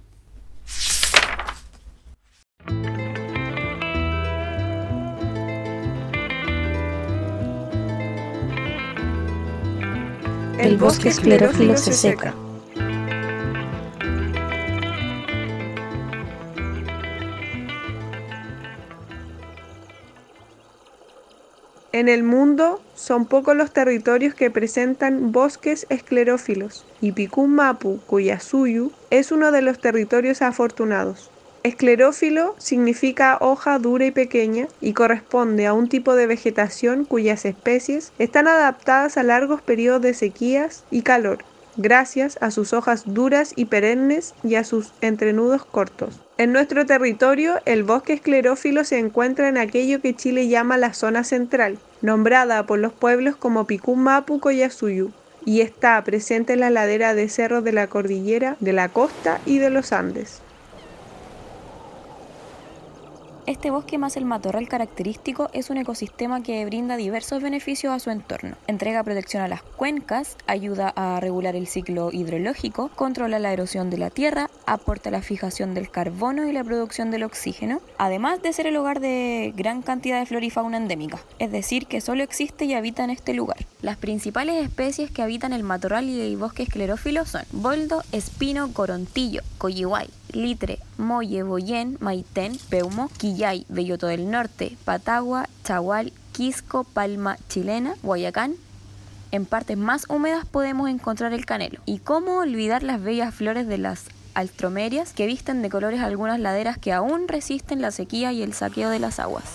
El 10.57 10.77
bosque 10.77 11.09
esclerófilo 11.09 11.77
se 11.77 11.93
seca. 11.93 12.33
En 21.99 22.07
el 22.07 22.23
mundo 22.23 22.81
son 22.95 23.25
pocos 23.25 23.57
los 23.57 23.73
territorios 23.73 24.33
que 24.33 24.49
presentan 24.49 25.33
bosques 25.33 25.85
esclerófilos 25.89 26.85
y 27.01 27.11
Picún 27.11 27.53
Mapu, 27.55 27.99
Cuyasuyu, 28.07 28.93
es 29.09 29.33
uno 29.33 29.51
de 29.51 29.61
los 29.61 29.81
territorios 29.81 30.41
afortunados. 30.41 31.29
Esclerófilo 31.63 32.55
significa 32.57 33.37
hoja 33.41 33.79
dura 33.79 34.05
y 34.05 34.11
pequeña 34.11 34.69
y 34.79 34.93
corresponde 34.93 35.67
a 35.67 35.73
un 35.73 35.89
tipo 35.89 36.15
de 36.15 36.25
vegetación 36.25 37.03
cuyas 37.03 37.43
especies 37.43 38.13
están 38.17 38.47
adaptadas 38.47 39.17
a 39.17 39.23
largos 39.23 39.61
periodos 39.61 40.01
de 40.01 40.13
sequías 40.13 40.85
y 40.91 41.01
calor, 41.01 41.39
gracias 41.75 42.37
a 42.39 42.51
sus 42.51 42.71
hojas 42.71 43.03
duras 43.07 43.51
y 43.57 43.65
perennes 43.65 44.35
y 44.41 44.55
a 44.55 44.63
sus 44.63 44.93
entrenudos 45.01 45.65
cortos. 45.65 46.21
En 46.37 46.53
nuestro 46.53 46.85
territorio, 46.85 47.55
el 47.65 47.83
bosque 47.83 48.13
esclerófilo 48.13 48.85
se 48.85 48.99
encuentra 48.99 49.49
en 49.49 49.57
aquello 49.57 49.99
que 49.99 50.15
Chile 50.15 50.47
llama 50.47 50.77
la 50.77 50.93
zona 50.93 51.25
central, 51.25 51.77
nombrada 52.01 52.65
por 52.65 52.79
los 52.79 52.93
pueblos 52.93 53.35
como 53.35 53.65
Picún 53.65 54.03
Mapu 54.03 54.39
Coyasuyu, 54.39 55.11
y 55.45 55.61
está 55.61 56.03
presente 56.03 56.53
en 56.53 56.59
la 56.59 56.69
ladera 56.69 57.13
de 57.13 57.29
cerros 57.29 57.63
de 57.63 57.71
la 57.71 57.87
cordillera, 57.87 58.57
de 58.59 58.73
la 58.73 58.89
costa 58.89 59.41
y 59.45 59.57
de 59.57 59.69
los 59.69 59.93
Andes. 59.93 60.41
Este 63.49 63.71
bosque 63.71 63.97
más 63.97 64.15
el 64.15 64.25
matorral 64.25 64.67
característico 64.67 65.49
es 65.53 65.71
un 65.71 65.77
ecosistema 65.77 66.43
que 66.43 66.63
brinda 66.65 66.97
diversos 66.97 67.41
beneficios 67.41 67.91
a 67.91 67.97
su 67.97 68.11
entorno. 68.11 68.55
Entrega 68.67 69.03
protección 69.03 69.41
a 69.41 69.47
las 69.47 69.63
cuencas, 69.63 70.37
ayuda 70.45 70.93
a 70.95 71.19
regular 71.19 71.55
el 71.55 71.65
ciclo 71.65 72.11
hidrológico, 72.11 72.89
controla 72.89 73.39
la 73.39 73.51
erosión 73.51 73.89
de 73.89 73.97
la 73.97 74.11
tierra, 74.11 74.51
aporta 74.67 75.09
la 75.09 75.23
fijación 75.23 75.73
del 75.73 75.89
carbono 75.89 76.47
y 76.47 76.51
la 76.51 76.63
producción 76.63 77.09
del 77.09 77.23
oxígeno, 77.23 77.81
además 77.97 78.39
de 78.43 78.53
ser 78.53 78.67
el 78.67 78.77
hogar 78.77 78.99
de 78.99 79.51
gran 79.57 79.81
cantidad 79.81 80.19
de 80.19 80.27
flora 80.27 80.45
y 80.45 80.51
fauna 80.51 80.77
endémica, 80.77 81.17
es 81.39 81.51
decir, 81.51 81.87
que 81.87 82.01
solo 82.01 82.21
existe 82.21 82.65
y 82.65 82.75
habita 82.75 83.03
en 83.03 83.09
este 83.09 83.33
lugar. 83.33 83.65
Las 83.81 83.97
principales 83.97 84.63
especies 84.63 85.09
que 85.09 85.23
habitan 85.23 85.53
el 85.53 85.63
matorral 85.63 86.07
y 86.07 86.21
el 86.21 86.37
bosque 86.37 86.61
esclerófilo 86.61 87.25
son 87.25 87.45
boldo, 87.51 88.03
espino, 88.11 88.71
corontillo, 88.73 89.41
coyihuay, 89.57 90.07
litre, 90.33 90.77
molle, 90.99 91.43
boyén, 91.43 91.97
maitén, 91.99 92.57
peumo, 92.69 93.09
quillay, 93.17 93.65
belloto 93.69 94.07
del 94.07 94.29
norte, 94.29 94.77
patagua, 94.85 95.47
chagual, 95.63 96.13
quisco, 96.33 96.83
palma 96.83 97.37
chilena, 97.47 97.95
guayacán. 98.03 98.55
En 99.31 99.45
partes 99.45 99.77
más 99.77 100.05
húmedas 100.09 100.45
podemos 100.45 100.89
encontrar 100.89 101.33
el 101.33 101.45
canelo. 101.45 101.79
¿Y 101.85 101.99
cómo 101.99 102.37
olvidar 102.37 102.83
las 102.83 103.01
bellas 103.01 103.33
flores 103.33 103.67
de 103.67 103.77
las 103.77 104.05
alstromerias 104.33 105.13
que 105.13 105.25
visten 105.25 105.61
de 105.61 105.69
colores 105.69 106.01
algunas 106.01 106.39
laderas 106.39 106.77
que 106.77 106.93
aún 106.93 107.27
resisten 107.27 107.81
la 107.81 107.91
sequía 107.91 108.31
y 108.31 108.43
el 108.43 108.53
saqueo 108.53 108.89
de 108.89 108.99
las 108.99 109.19
aguas? 109.19 109.45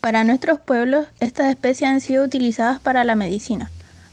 Para 0.00 0.22
nuestros 0.22 0.60
pueblos, 0.60 1.06
estas 1.18 1.46
especies 1.46 1.90
han 1.90 2.00
sido 2.02 2.24
utilizadas 2.24 2.78
para 2.78 3.04
la 3.04 3.14
medicina 3.14 3.70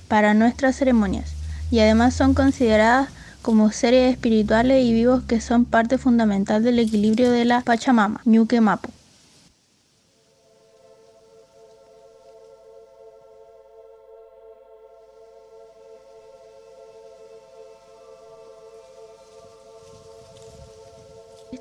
para 0.08 0.34
nuestras 0.34 0.76
ceremonias 0.76 1.41
y 1.72 1.80
además 1.80 2.14
son 2.14 2.34
consideradas 2.34 3.10
como 3.42 3.72
seres 3.72 4.12
espirituales 4.12 4.86
y 4.86 4.94
vivos 4.94 5.24
que 5.24 5.42
son 5.42 5.66
parte 5.66 5.98
fundamental 5.98 6.64
del 6.64 6.78
equilibrio 6.78 7.32
de 7.32 7.46
la 7.46 7.62
Pachamama, 7.62 8.22
Ñuque 8.26 8.62
Mapu. 8.62 8.92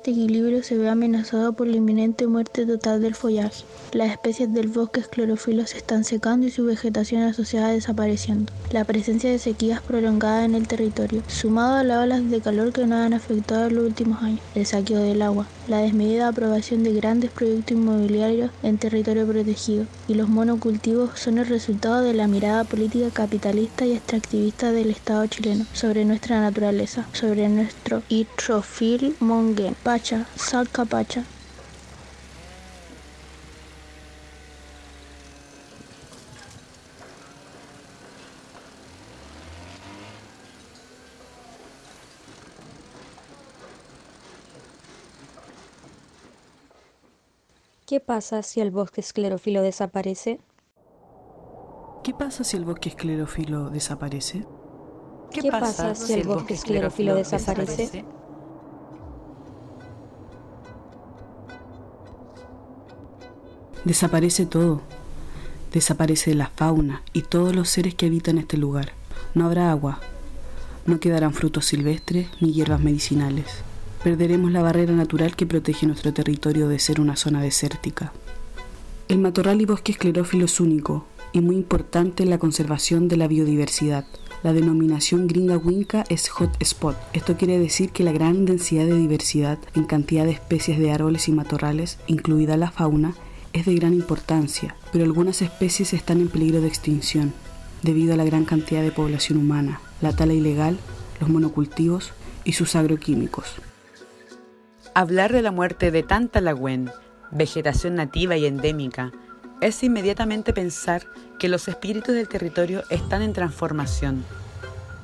Este 0.01 0.09
equilibrio 0.09 0.63
se 0.63 0.79
ve 0.79 0.89
amenazado 0.89 1.53
por 1.53 1.67
la 1.67 1.77
inminente 1.77 2.25
muerte 2.25 2.65
total 2.65 3.03
del 3.03 3.13
follaje. 3.13 3.65
Las 3.91 4.09
especies 4.09 4.51
del 4.51 4.67
bosque 4.67 4.99
esclerófilo 4.99 5.67
se 5.67 5.77
están 5.77 6.05
secando 6.05 6.47
y 6.47 6.49
su 6.49 6.65
vegetación 6.65 7.21
asociada 7.21 7.67
desapareciendo. 7.67 8.51
La 8.71 8.83
presencia 8.83 9.29
de 9.29 9.37
sequías 9.37 9.79
prolongadas 9.79 10.45
en 10.45 10.55
el 10.55 10.67
territorio, 10.67 11.21
sumado 11.27 11.75
a 11.75 11.83
las 11.83 12.03
olas 12.03 12.31
de 12.31 12.41
calor 12.41 12.73
que 12.73 12.87
nos 12.87 12.97
han 12.97 13.13
afectado 13.13 13.67
en 13.67 13.75
los 13.75 13.85
últimos 13.85 14.23
años, 14.23 14.39
el 14.55 14.65
saqueo 14.65 14.97
del 15.01 15.21
agua, 15.21 15.45
la 15.67 15.77
desmedida 15.79 16.29
aprobación 16.29 16.83
de 16.83 16.93
grandes 16.93 17.29
proyectos 17.29 17.77
inmobiliarios 17.77 18.49
en 18.63 18.79
territorio 18.79 19.27
protegido 19.27 19.85
y 20.07 20.15
los 20.15 20.29
monocultivos 20.29 21.19
son 21.19 21.37
el 21.37 21.45
resultado 21.45 22.01
de 22.01 22.13
la 22.13 22.27
mirada 22.27 22.63
política 22.63 23.09
capitalista 23.13 23.85
y 23.85 23.91
extractivista 23.91 24.71
del 24.71 24.89
Estado 24.89 25.27
chileno 25.27 25.65
sobre 25.73 26.05
nuestra 26.05 26.41
naturaleza, 26.41 27.05
sobre 27.13 27.47
nuestro 27.49 28.01
Itrofil 28.09 29.15
mongen, 29.19 29.75
Pacha, 29.91 30.25
Salca 30.37 30.85
Pacha. 30.85 31.25
¿Qué 47.85 47.99
pasa 47.99 48.43
si 48.43 48.61
el 48.61 48.71
bosque 48.71 49.01
esclerófilo 49.01 49.61
desaparece? 49.61 50.39
¿Qué 52.01 52.13
pasa 52.13 52.45
si 52.45 52.55
el 52.55 52.63
bosque 52.63 52.87
esclerófilo 52.87 53.69
desaparece? 53.69 54.45
¿Qué, 55.31 55.51
pasa 55.51 55.95
si 55.95 56.13
el 56.13 56.23
bosque 56.23 56.53
esclerófilo 56.53 57.15
desaparece? 57.15 58.05
Desaparece 63.83 64.45
todo. 64.45 64.81
Desaparece 65.73 66.35
la 66.35 66.51
fauna 66.55 67.01
y 67.13 67.23
todos 67.23 67.55
los 67.55 67.69
seres 67.69 67.95
que 67.95 68.05
habitan 68.05 68.37
este 68.37 68.57
lugar. 68.57 68.93
No 69.33 69.45
habrá 69.45 69.71
agua. 69.71 69.99
No 70.85 70.99
quedarán 70.99 71.33
frutos 71.33 71.65
silvestres 71.65 72.27
ni 72.39 72.53
hierbas 72.53 72.81
medicinales. 72.81 73.47
Perderemos 74.03 74.51
la 74.51 74.61
barrera 74.61 74.93
natural 74.93 75.35
que 75.35 75.47
protege 75.47 75.87
nuestro 75.87 76.13
territorio 76.13 76.67
de 76.67 76.77
ser 76.77 77.01
una 77.01 77.15
zona 77.15 77.41
desértica. 77.41 78.13
El 79.07 79.17
matorral 79.17 79.61
y 79.61 79.65
bosque 79.65 79.93
esclerófilo 79.93 80.45
es 80.45 80.59
único 80.59 81.05
y 81.33 81.41
muy 81.41 81.55
importante 81.55 82.21
en 82.21 82.29
la 82.29 82.37
conservación 82.37 83.07
de 83.07 83.17
la 83.17 83.27
biodiversidad. 83.27 84.05
La 84.43 84.53
denominación 84.53 85.27
gringa 85.27 85.57
winca 85.57 86.03
es 86.09 86.29
hot 86.29 86.55
spot. 86.59 86.97
Esto 87.13 87.35
quiere 87.35 87.57
decir 87.57 87.91
que 87.91 88.03
la 88.03 88.11
gran 88.11 88.45
densidad 88.45 88.85
de 88.85 88.95
diversidad 88.95 89.57
en 89.73 89.85
cantidad 89.85 90.25
de 90.25 90.31
especies 90.31 90.77
de 90.77 90.91
árboles 90.91 91.27
y 91.27 91.31
matorrales, 91.31 91.97
incluida 92.07 92.57
la 92.57 92.71
fauna, 92.71 93.15
es 93.53 93.65
de 93.65 93.75
gran 93.75 93.93
importancia, 93.93 94.75
pero 94.91 95.03
algunas 95.03 95.41
especies 95.41 95.93
están 95.93 96.21
en 96.21 96.29
peligro 96.29 96.61
de 96.61 96.67
extinción 96.67 97.33
debido 97.83 98.13
a 98.13 98.17
la 98.17 98.25
gran 98.25 98.45
cantidad 98.45 98.81
de 98.81 98.91
población 98.91 99.39
humana, 99.39 99.81
la 100.01 100.13
tala 100.13 100.33
ilegal, 100.33 100.77
los 101.19 101.29
monocultivos 101.29 102.13
y 102.43 102.53
sus 102.53 102.75
agroquímicos. 102.75 103.55
Hablar 104.93 105.33
de 105.33 105.41
la 105.41 105.51
muerte 105.51 105.91
de 105.91 106.03
tanta 106.03 106.41
lagüen, 106.41 106.91
vegetación 107.31 107.95
nativa 107.95 108.37
y 108.37 108.45
endémica, 108.45 109.11
es 109.61 109.83
inmediatamente 109.83 110.53
pensar 110.53 111.05
que 111.39 111.49
los 111.49 111.67
espíritus 111.67 112.15
del 112.15 112.27
territorio 112.27 112.83
están 112.89 113.21
en 113.21 113.33
transformación. 113.33 114.25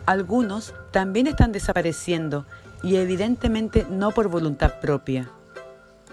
Algunos 0.05 0.73
también 0.91 1.27
están 1.27 1.51
desapareciendo 1.51 2.45
y 2.83 2.95
evidentemente 2.95 3.85
no 3.89 4.11
por 4.11 4.29
voluntad 4.29 4.79
propia 4.79 5.29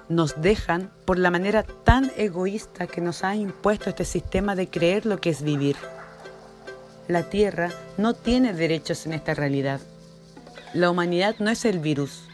nos 0.09 0.41
dejan 0.41 0.91
por 1.05 1.19
la 1.19 1.31
manera 1.31 1.63
tan 1.63 2.11
egoísta 2.17 2.87
que 2.87 3.01
nos 3.01 3.25
ha 3.25 3.35
impuesto 3.35 3.91
este 3.91 4.05
sistema 4.05 4.55
de 4.55 4.69
creer 4.69 5.07
lo 5.07 5.21
que 5.21 5.31
es 5.31 5.43
vivir. 5.43 5.77
La 7.09 7.25
Tierra 7.25 7.71
no 7.99 8.15
tiene 8.15 8.53
derechos 8.53 9.07
en 9.07 9.13
esta 9.13 9.35
realidad. 9.35 9.81
La 10.73 10.91
humanidad 10.91 11.37
no 11.39 11.51
es 11.51 11.65
el 11.65 11.79
virus, 11.79 12.25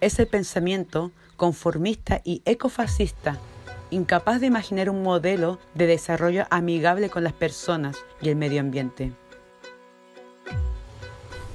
es 0.00 0.18
el 0.18 0.26
pensamiento 0.26 1.12
conformista 1.36 2.20
y 2.24 2.42
ecofascista, 2.44 3.38
incapaz 3.90 4.40
de 4.40 4.46
imaginar 4.46 4.90
un 4.90 5.02
modelo 5.02 5.58
de 5.74 5.86
desarrollo 5.86 6.46
amigable 6.50 7.10
con 7.10 7.22
las 7.22 7.32
personas 7.32 7.96
y 8.20 8.28
el 8.28 8.36
medio 8.36 8.60
ambiente. 8.60 9.12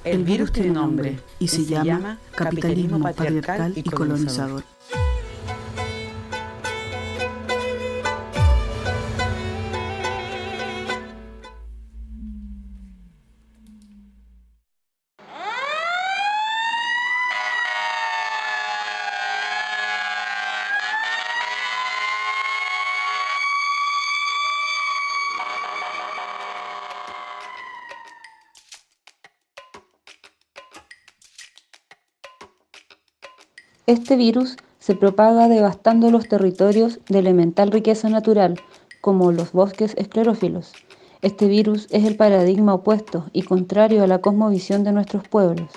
El, 0.04 0.24
virus 0.24 0.54
tiene 0.54 0.70
nombre 0.70 1.20
y 1.40 1.50
se, 1.50 1.66
llama 1.66 2.18
capitalismo 2.34 3.00
patriarcal 3.00 3.74
y 3.76 3.84
colonizador. 3.84 4.64
Este 33.88 34.18
virus 34.18 34.58
se 34.80 34.96
propaga 34.96 35.48
devastando 35.48 36.12
los 36.12 36.28
territorios 36.28 37.00
de 37.08 37.20
elemental 37.20 37.72
riqueza 37.72 38.10
natural, 38.10 38.60
como 39.00 39.32
los 39.32 39.54
bosques 39.54 39.94
esclerófilos. 39.96 40.74
Este 41.22 41.48
virus 41.48 41.88
es 41.90 42.04
el 42.04 42.18
paradigma 42.18 42.74
opuesto 42.74 43.28
y 43.32 43.44
contrario 43.44 44.04
a 44.04 44.08
la 44.08 44.20
cosmovisión 44.20 44.84
de 44.84 44.92
nuestros 44.92 45.26
pueblos. 45.30 45.72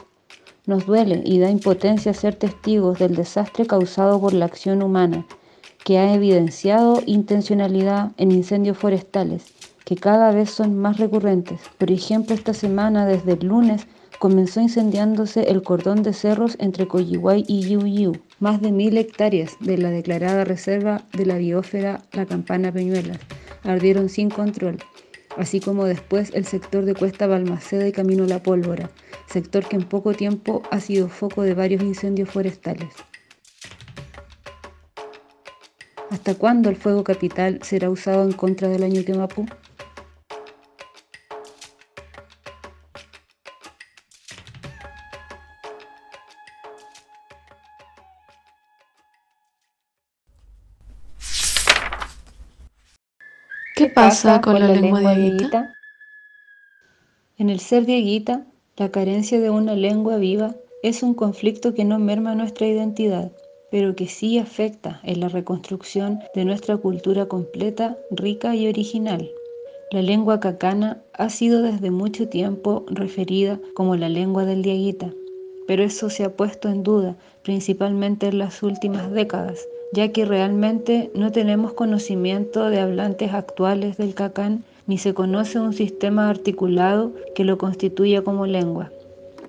Nos 0.67 0.87
duele 0.87 1.23
y 1.25 1.39
da 1.39 1.51
impotencia 1.51 2.13
ser 2.13 2.35
testigos 2.35 2.99
del 2.99 3.15
desastre 3.15 3.65
causado 3.65 4.21
por 4.21 4.33
la 4.33 4.47
acción 4.47 4.83
humana, 4.83 5.25
que 5.85 5.99
ha 5.99 6.13
evidenciado 6.13 7.05
intencionalidad 7.07 8.11
en 8.17 8.33
incendios 8.33 8.77
forestales, 8.77 9.55
que 9.85 9.95
cada 9.95 10.33
vez 10.33 10.51
son 10.51 10.77
más 10.77 10.97
recurrentes. 10.97 11.61
Por 11.79 11.93
ejemplo, 11.93 12.35
esta 12.35 12.55
semana, 12.55 13.07
desde 13.07 13.35
el 13.35 13.47
lunes, 13.47 13.87
comenzó 14.21 14.61
incendiándose 14.61 15.45
el 15.45 15.63
cordón 15.63 16.03
de 16.03 16.13
cerros 16.13 16.55
entre 16.61 16.87
Coyihuay 16.87 17.43
y 17.49 17.63
Yiu 17.63 18.13
más 18.39 18.61
de 18.61 18.71
mil 18.71 18.99
hectáreas 18.99 19.57
de 19.61 19.79
la 19.79 19.89
declarada 19.89 20.45
reserva 20.45 21.07
de 21.15 21.25
la 21.25 21.39
biósfera 21.39 22.03
La 22.13 22.27
Campana 22.27 22.71
Peñuelas 22.71 23.19
ardieron 23.65 24.11
sin 24.11 24.29
control, 24.29 24.77
así 25.39 25.59
como 25.59 25.87
después 25.87 26.33
el 26.35 26.45
sector 26.45 26.85
de 26.85 26.95
Cuesta 26.95 27.27
Balmaceda 27.27 27.89
y 27.89 27.93
Camino 27.93 28.27
La 28.27 28.43
Pólvora, 28.43 28.91
sector 29.27 29.65
que 29.67 29.77
en 29.77 29.85
poco 29.85 30.13
tiempo 30.13 30.63
ha 30.71 30.81
sido 30.81 31.09
foco 31.09 31.41
de 31.41 31.55
varios 31.55 31.83
incendios 31.83 32.29
forestales. 32.29 32.93
¿Hasta 36.11 36.35
cuándo 36.35 36.69
el 36.69 36.77
fuego 36.77 37.05
capital 37.05 37.61
será 37.63 37.89
usado 37.89 38.25
en 38.25 38.33
contra 38.33 38.69
del 38.69 38.83
año 38.83 39.03
Quemapú? 39.03 39.47
Pasa 54.01 54.41
con 54.41 54.59
la 54.59 54.69
lengua 54.69 55.15
dieguita? 55.15 55.75
En 57.37 57.51
el 57.51 57.61
ser 57.61 57.85
dieguita, 57.85 58.47
la 58.77 58.91
carencia 58.91 59.41
de 59.41 59.51
una 59.51 59.75
lengua 59.75 60.17
viva 60.17 60.55
es 60.83 61.03
un 61.03 61.15
conflicto 61.15 61.75
que 61.75 61.85
no 61.85 61.99
merma 61.99 62.35
nuestra 62.35 62.67
identidad, 62.67 63.31
pero 63.71 63.95
que 63.95 64.09
sí 64.09 64.39
afecta 64.39 65.01
en 65.05 65.21
la 65.21 65.29
reconstrucción 65.29 66.21
de 66.35 66.45
nuestra 66.45 66.79
cultura 66.79 67.27
completa, 67.27 67.99
rica 68.11 68.57
y 68.57 68.69
original. 68.69 69.31
La 69.93 70.03
lengua 70.03 70.41
cacana 70.41 71.03
ha 71.13 71.29
sido 71.29 71.63
desde 71.63 71.91
mucho 71.91 72.29
tiempo 72.29 72.87
referida 72.89 73.61
como 73.75 73.97
la 73.97 74.09
lengua 74.09 74.45
del 74.45 74.63
dieguita, 74.63 75.13
pero 75.67 75.83
eso 75.83 76.09
se 76.09 76.25
ha 76.25 76.37
puesto 76.37 76.69
en 76.69 76.83
duda, 76.83 77.17
principalmente 77.43 78.29
en 78.29 78.39
las 78.39 78.63
últimas 78.63 79.11
décadas, 79.13 79.61
ya 79.93 80.13
que 80.13 80.25
realmente 80.25 81.11
no 81.15 81.33
tenemos 81.33 81.73
conocimiento 81.73 82.69
de 82.71 82.81
hablantes 82.81 83.35
actuales 83.35 83.97
del 83.97 84.15
cacán 84.15 84.65
ni 84.87 84.99
se 84.99 85.15
conoce 85.15 85.59
un 85.59 85.73
sistema 85.73 86.29
articulado 86.29 87.13
que 87.35 87.45
lo 87.45 87.59
constituya 87.59 88.23
como 88.23 88.47
lengua. 88.47 88.91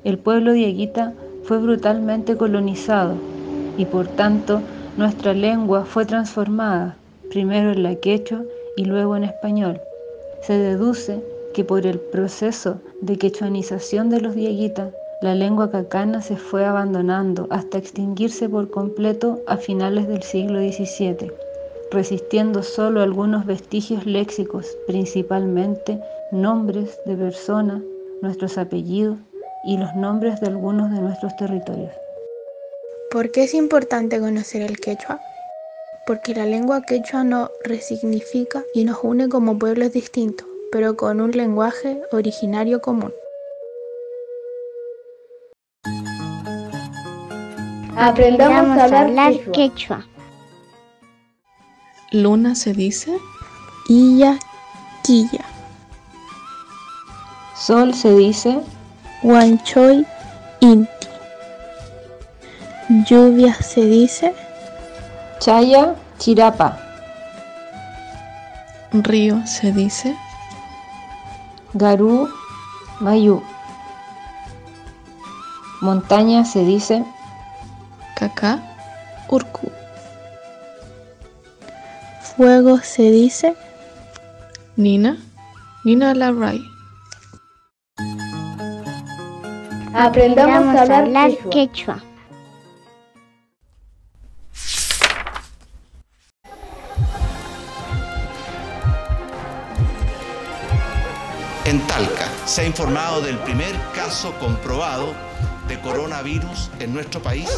El 0.03 0.17
pueblo 0.17 0.53
dieguita 0.53 1.13
fue 1.43 1.59
brutalmente 1.59 2.37
colonizado 2.37 3.15
y 3.77 3.85
por 3.85 4.07
tanto 4.07 4.61
nuestra 4.97 5.33
lengua 5.33 5.85
fue 5.85 6.05
transformada, 6.05 6.97
primero 7.29 7.71
en 7.71 7.83
la 7.83 7.95
quechua 7.95 8.43
y 8.77 8.85
luego 8.85 9.15
en 9.15 9.23
español. 9.23 9.79
Se 10.43 10.57
deduce 10.57 11.21
que 11.53 11.63
por 11.63 11.85
el 11.85 11.99
proceso 11.99 12.79
de 13.01 13.17
quechuanización 13.17 14.09
de 14.09 14.21
los 14.21 14.35
dieguitas 14.35 14.93
la 15.21 15.35
lengua 15.35 15.69
cacana 15.69 16.19
se 16.19 16.35
fue 16.35 16.65
abandonando 16.65 17.47
hasta 17.51 17.77
extinguirse 17.77 18.49
por 18.49 18.71
completo 18.71 19.39
a 19.45 19.55
finales 19.55 20.07
del 20.07 20.23
siglo 20.23 20.59
XVII, 20.59 21.31
resistiendo 21.91 22.63
solo 22.63 23.01
algunos 23.01 23.45
vestigios 23.45 24.07
léxicos, 24.07 24.65
principalmente 24.87 25.99
nombres 26.31 26.99
de 27.05 27.15
personas, 27.15 27.83
nuestros 28.23 28.57
apellidos 28.57 29.17
y 29.63 29.77
los 29.77 29.93
nombres 29.95 30.41
de 30.41 30.47
algunos 30.47 30.89
de 30.91 30.99
nuestros 30.99 31.35
territorios. 31.35 31.93
¿Por 33.11 33.31
qué 33.31 33.43
es 33.43 33.53
importante 33.53 34.19
conocer 34.19 34.63
el 34.63 34.79
quechua? 34.79 35.19
Porque 36.07 36.33
la 36.33 36.47
lengua 36.47 36.81
quechua 36.81 37.23
nos 37.23 37.51
resignifica 37.63 38.63
y 38.73 38.85
nos 38.85 39.03
une 39.03 39.29
como 39.29 39.59
pueblos 39.59 39.91
distintos, 39.91 40.47
pero 40.71 40.97
con 40.97 41.21
un 41.21 41.31
lenguaje 41.31 42.01
originario 42.11 42.81
común. 42.81 43.13
Aprendamos 48.03 48.79
a 48.79 48.85
hablar 48.85 49.31
quechua. 49.53 50.03
Luna 52.11 52.55
se 52.55 52.73
dice 52.73 53.15
Illa 53.89 54.39
Quilla. 55.03 55.45
Sol 57.55 57.93
se 57.93 58.15
dice 58.15 58.59
Huanchoy 59.21 60.03
Inti. 60.61 61.07
Lluvia 63.07 63.53
se 63.53 63.85
dice 63.85 64.33
Chaya 65.37 65.93
Chirapa. 66.17 66.79
Río 68.93 69.45
se 69.45 69.71
dice 69.71 70.17
Garú 71.75 72.27
Mayú. 72.99 73.43
Montaña 75.81 76.45
se 76.45 76.65
dice 76.65 77.05
Cacá 78.21 78.59
Urku. 79.29 79.71
Fuego 82.21 82.77
se 82.77 83.09
dice 83.09 83.55
Nina 84.75 85.17
Nina 85.83 86.13
Larray. 86.13 86.61
Aprendamos 89.95 90.75
a 90.75 90.99
hablar 90.99 91.31
quechua. 91.49 91.95
En 91.95 92.10
informado 102.71 103.19
del 103.19 103.37
primer 103.39 103.75
caso 103.93 104.33
comprobado 104.39 105.13
de 105.67 105.77
coronavirus 105.81 106.71
en 106.79 106.93
nuestro 106.93 107.21
país. 107.21 107.49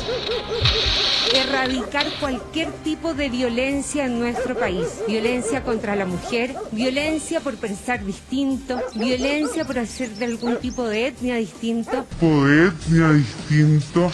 Erradicar 1.35 2.07
cualquier 2.19 2.71
tipo 2.83 3.13
de 3.13 3.29
violencia 3.29 4.05
en 4.05 4.17
nuestro 4.17 4.57
país. 4.57 4.87
Violencia 5.07 5.63
contra 5.63 5.95
la 5.95 6.07
mujer, 6.07 6.55
violencia 6.71 7.41
por 7.41 7.55
pensar 7.57 8.03
distinto, 8.03 8.81
violencia 8.95 9.65
por 9.65 9.77
hacer 9.77 10.09
de 10.15 10.25
algún 10.25 10.57
tipo 10.57 10.83
de 10.87 11.05
etnia 11.05 11.35
distinto. 11.35 12.07
de 12.19 12.67
etnia 12.69 13.09
distinto. 13.09 14.11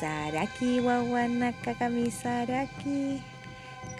Kamisaraki 0.00 0.80
wawanaka 0.80 1.74
kamisaraki. 1.74 3.20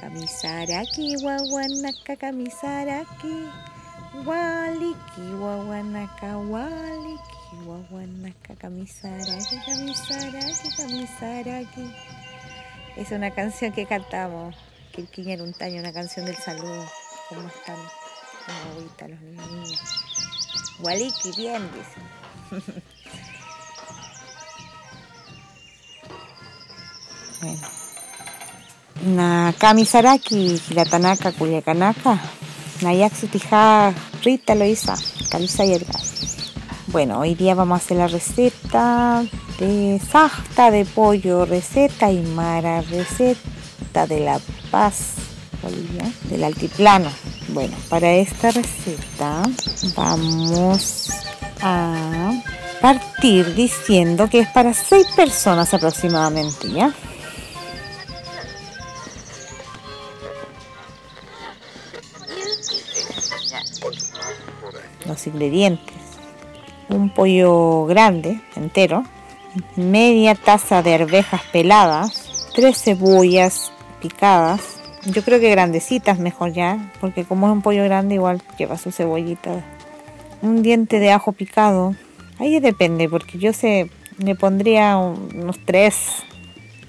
Kamisaraki 0.00 1.16
wawanaka 1.24 2.16
kamisaraki. 2.16 3.36
Waliki 4.24 5.20
wawanaka 5.40 6.38
waliki 6.38 7.56
wawanaka 7.68 8.54
kamisaraki 8.54 9.56
kamisaraki 9.66 10.68
kamisaraki. 10.76 11.92
Es 12.96 13.12
una 13.12 13.30
canción 13.30 13.72
que 13.72 13.84
cantamos 13.84 14.56
Quirquiña 14.94 15.34
en 15.34 15.42
un 15.42 15.52
taño, 15.52 15.80
una 15.80 15.92
canción 15.92 16.24
del 16.24 16.36
saludo. 16.36 16.88
¿Cómo 17.28 17.46
están? 17.46 17.76
Como 18.46 18.72
agüita 18.72 19.06
los 19.06 19.20
niños 19.20 19.78
Waliki, 20.80 21.32
bien, 21.36 21.62
dicen 21.74 22.82
Bueno. 27.40 27.68
Na 29.16 29.54
kamisaraki 29.58 30.60
hilatanaka 30.68 31.32
kuyakanaka. 31.32 32.18
Nayaxu 32.82 33.28
tija 33.28 33.94
Rita 34.24 34.54
Loisa, 34.54 34.94
Camisa 35.30 35.64
Bueno, 36.88 37.20
hoy 37.20 37.34
día 37.34 37.54
vamos 37.54 37.80
a 37.80 37.84
hacer 37.84 37.96
la 37.96 38.08
receta 38.08 39.22
de 39.58 40.00
sajta 40.10 40.70
de 40.70 40.84
pollo, 40.84 41.44
receta 41.44 42.10
y 42.10 42.20
mara, 42.20 42.82
receta 42.82 44.06
de 44.06 44.20
la 44.20 44.40
Paz, 44.70 45.14
Bolivia, 45.62 46.10
del 46.24 46.44
altiplano. 46.44 47.10
Bueno, 47.48 47.76
para 47.88 48.12
esta 48.12 48.50
receta 48.50 49.42
vamos 49.94 51.10
a 51.62 52.32
partir 52.80 53.54
diciendo 53.54 54.28
que 54.28 54.40
es 54.40 54.48
para 54.48 54.74
seis 54.74 55.06
personas 55.14 55.72
aproximadamente, 55.74 56.70
¿ya? 56.70 56.94
Los 65.06 65.26
ingredientes. 65.26 65.94
Un 66.88 67.10
pollo 67.10 67.86
grande, 67.86 68.40
entero. 68.56 69.04
Media 69.76 70.34
taza 70.34 70.82
de 70.82 70.94
arvejas 70.94 71.42
peladas. 71.52 72.50
Tres 72.54 72.82
cebollas 72.82 73.72
picadas. 74.00 74.80
Yo 75.06 75.22
creo 75.22 75.40
que 75.40 75.50
grandecitas 75.50 76.18
mejor 76.18 76.52
ya, 76.52 76.92
porque 77.00 77.24
como 77.24 77.46
es 77.46 77.52
un 77.52 77.62
pollo 77.62 77.84
grande 77.84 78.16
igual 78.16 78.42
lleva 78.58 78.76
su 78.76 78.92
cebollita. 78.92 79.64
Un 80.42 80.62
diente 80.62 80.98
de 80.98 81.10
ajo 81.10 81.32
picado. 81.32 81.94
Ahí 82.38 82.60
depende, 82.60 83.08
porque 83.08 83.38
yo 83.38 83.52
sé, 83.52 83.90
le 84.18 84.34
pondría 84.34 84.96
unos 84.96 85.58
tres. 85.64 86.22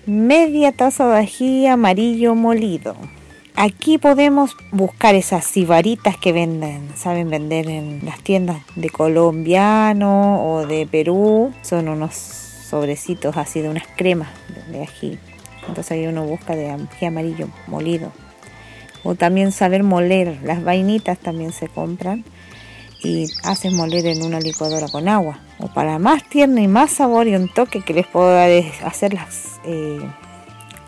Media 0.05 0.71
taza 0.71 1.07
de 1.07 1.19
ají 1.19 1.67
amarillo 1.67 2.35
molido. 2.35 2.95
Aquí 3.63 3.99
podemos 3.99 4.57
buscar 4.71 5.13
esas 5.13 5.45
cibaritas 5.45 6.17
que 6.17 6.33
venden, 6.33 6.89
saben 6.95 7.29
vender 7.29 7.69
en 7.69 8.03
las 8.03 8.19
tiendas 8.23 8.57
de 8.75 8.89
colombiano 8.89 10.43
o 10.43 10.65
de 10.65 10.87
Perú. 10.87 11.53
Son 11.61 11.87
unos 11.87 12.15
sobrecitos 12.15 13.37
así 13.37 13.61
de 13.61 13.69
unas 13.69 13.85
cremas 13.95 14.29
de 14.71 14.81
ají. 14.81 15.19
Entonces 15.67 15.91
ahí 15.91 16.07
uno 16.07 16.23
busca 16.23 16.55
de 16.55 16.71
ají 16.71 17.05
amarillo 17.05 17.49
molido. 17.67 18.11
O 19.03 19.13
también 19.13 19.51
saber 19.51 19.83
moler, 19.83 20.39
las 20.41 20.63
vainitas 20.63 21.19
también 21.19 21.53
se 21.53 21.67
compran 21.67 22.25
y 23.03 23.27
haces 23.43 23.73
moler 23.73 24.07
en 24.07 24.23
una 24.23 24.39
licuadora 24.39 24.87
con 24.87 25.07
agua. 25.07 25.39
O 25.59 25.67
para 25.67 25.99
más 25.99 26.27
tierno 26.27 26.61
y 26.61 26.67
más 26.67 26.93
sabor 26.93 27.27
y 27.27 27.35
un 27.35 27.47
toque 27.47 27.83
que 27.83 27.93
les 27.93 28.07
puedo 28.07 28.33
dar 28.33 28.49
es 28.49 28.81
hacerlas 28.81 29.59
eh, 29.65 30.01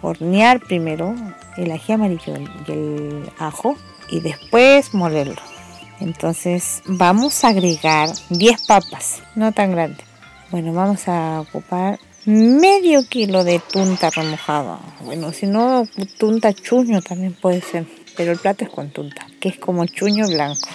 hornear 0.02 0.60
primero 0.60 1.14
el 1.58 1.72
ají 1.72 1.94
amarillo 1.94 2.34
y 2.68 2.72
el 2.72 3.32
ajo 3.40 3.76
y 4.10 4.20
después 4.20 4.94
molerlo. 4.94 5.42
Entonces 6.00 6.82
vamos 6.86 7.44
a 7.44 7.50
agregar 7.50 8.10
10 8.30 8.66
papas, 8.66 9.22
no 9.36 9.52
tan 9.52 9.72
grandes. 9.72 10.06
Bueno, 10.52 10.74
vamos 10.74 11.08
a 11.08 11.42
ocupar 11.42 12.00
medio 12.26 13.08
kilo 13.08 13.44
de 13.44 13.60
tunta 13.60 14.10
remojada. 14.10 14.80
Bueno, 15.04 15.32
si 15.34 15.46
no, 15.46 15.88
tunta 16.18 16.54
chuño 16.54 17.02
también 17.02 17.34
puede 17.34 17.62
ser, 17.62 17.86
pero 18.16 18.32
el 18.32 18.40
plato 18.40 18.64
es 18.64 18.70
con 18.70 18.90
tunta, 18.90 19.26
que 19.40 19.50
es 19.50 19.58
como 19.58 19.86
chuño 19.86 20.28
blanco. 20.28 20.70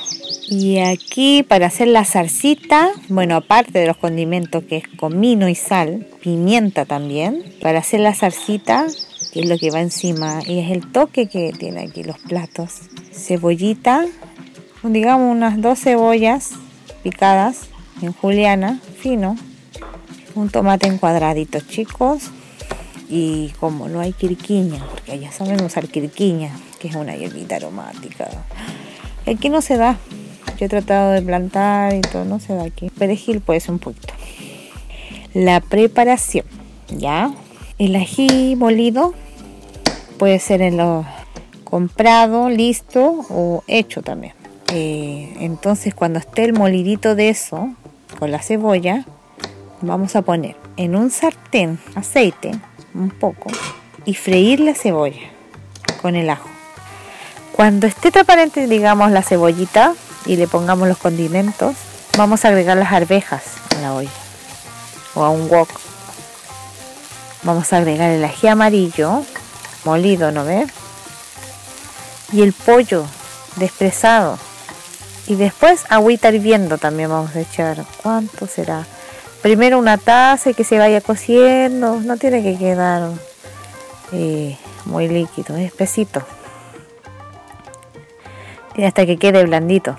Y 0.50 0.78
aquí 0.78 1.42
para 1.42 1.66
hacer 1.66 1.88
la 1.88 2.04
zarcita, 2.04 2.90
bueno, 3.08 3.36
aparte 3.36 3.78
de 3.78 3.86
los 3.86 3.96
condimentos 3.98 4.64
que 4.64 4.78
es 4.78 4.84
comino 4.98 5.48
y 5.48 5.54
sal, 5.54 6.06
pimienta 6.22 6.84
también, 6.84 7.44
para 7.60 7.80
hacer 7.80 8.00
la 8.00 8.14
zarcita, 8.14 8.86
que 9.32 9.40
es 9.40 9.48
lo 9.48 9.58
que 9.58 9.70
va 9.70 9.80
encima, 9.80 10.40
y 10.46 10.58
es 10.60 10.70
el 10.70 10.90
toque 10.90 11.28
que 11.28 11.52
tiene 11.52 11.82
aquí 11.82 12.02
los 12.02 12.18
platos. 12.18 12.80
Cebollita, 13.12 14.06
digamos 14.82 15.30
unas 15.30 15.60
dos 15.60 15.80
cebollas 15.80 16.52
picadas 17.02 17.68
en 18.02 18.12
juliana, 18.12 18.80
fino, 18.98 19.36
un 20.34 20.50
tomate 20.50 20.86
en 20.86 20.98
cuadraditos 20.98 21.66
chicos, 21.68 22.30
y 23.08 23.48
como 23.58 23.88
no 23.88 24.00
hay 24.00 24.12
quirquiña, 24.12 24.84
porque 24.90 25.12
allá 25.12 25.32
saben 25.32 25.62
usar 25.64 25.88
quirquiña, 25.88 26.50
que 26.78 26.88
es 26.88 26.94
una 26.94 27.16
hierbita 27.16 27.56
aromática. 27.56 28.28
Aquí 29.26 29.48
no 29.48 29.62
se 29.62 29.76
da, 29.76 29.98
yo 30.58 30.66
he 30.66 30.68
tratado 30.68 31.12
de 31.12 31.22
plantar 31.22 31.94
y 31.94 32.00
todo, 32.00 32.24
no 32.24 32.40
se 32.40 32.54
da 32.54 32.64
aquí. 32.64 32.90
Perejil 32.90 33.40
puede 33.40 33.60
ser 33.60 33.72
un 33.72 33.78
poquito. 33.78 34.12
La 35.34 35.60
preparación, 35.60 36.46
¿ya? 36.88 37.30
El 37.78 37.96
ají 37.96 38.56
molido 38.56 39.14
puede 40.18 40.38
ser 40.40 40.62
en 40.62 40.76
lo 40.76 41.06
comprado, 41.64 42.48
listo 42.48 43.24
o 43.30 43.62
hecho 43.66 44.02
también. 44.02 44.34
Eh, 44.72 45.34
entonces 45.40 45.94
cuando 45.94 46.18
esté 46.18 46.44
el 46.44 46.52
molidito 46.52 47.14
de 47.14 47.28
eso, 47.28 47.70
con 48.18 48.30
la 48.30 48.42
cebolla, 48.42 49.04
vamos 49.80 50.16
a 50.16 50.22
poner 50.22 50.56
en 50.76 50.96
un 50.96 51.10
sartén 51.10 51.78
aceite, 51.94 52.52
un 52.94 53.10
poco, 53.10 53.50
y 54.04 54.14
freír 54.14 54.60
la 54.60 54.74
cebolla 54.74 55.30
con 56.02 56.16
el 56.16 56.30
ajo. 56.30 56.48
Cuando 57.52 57.86
esté 57.86 58.10
transparente, 58.10 58.66
digamos, 58.66 59.10
la 59.10 59.22
cebollita, 59.22 59.94
y 60.28 60.36
le 60.36 60.46
pongamos 60.46 60.86
los 60.86 60.98
condimentos, 60.98 61.74
vamos 62.16 62.44
a 62.44 62.48
agregar 62.48 62.76
las 62.76 62.92
arvejas 62.92 63.42
a 63.76 63.80
la 63.80 63.94
olla 63.94 64.10
o 65.14 65.24
a 65.24 65.30
un 65.30 65.48
wok. 65.48 65.68
Vamos 67.42 67.72
a 67.72 67.79
agregar 67.79 68.11
el 68.11 68.24
ají 68.24 68.48
amarillo 68.48 69.22
molido, 69.85 70.33
¿no 70.33 70.44
ves? 70.44 70.68
Y 72.33 72.42
el 72.42 72.53
pollo 72.53 73.07
desprezado. 73.57 74.38
Y 75.27 75.37
después 75.37 75.85
agüita 75.88 76.31
hirviendo 76.31 76.79
también 76.79 77.11
vamos 77.11 77.35
a 77.37 77.40
echar. 77.40 77.85
¿Cuánto 78.03 78.46
será? 78.46 78.87
Primero 79.42 79.79
una 79.79 79.98
taza 79.98 80.51
y 80.51 80.55
que 80.55 80.64
se 80.64 80.79
vaya 80.79 81.01
cociendo. 81.01 82.01
No 82.01 82.16
tiene 82.16 82.42
que 82.42 82.57
quedar 82.57 83.11
eh, 84.12 84.57
muy 84.85 85.09
líquido, 85.09 85.57
es 85.57 85.66
espesito. 85.66 86.22
Y 88.74 88.85
hasta 88.85 89.07
que 89.07 89.16
quede 89.16 89.44
blandito. 89.44 89.96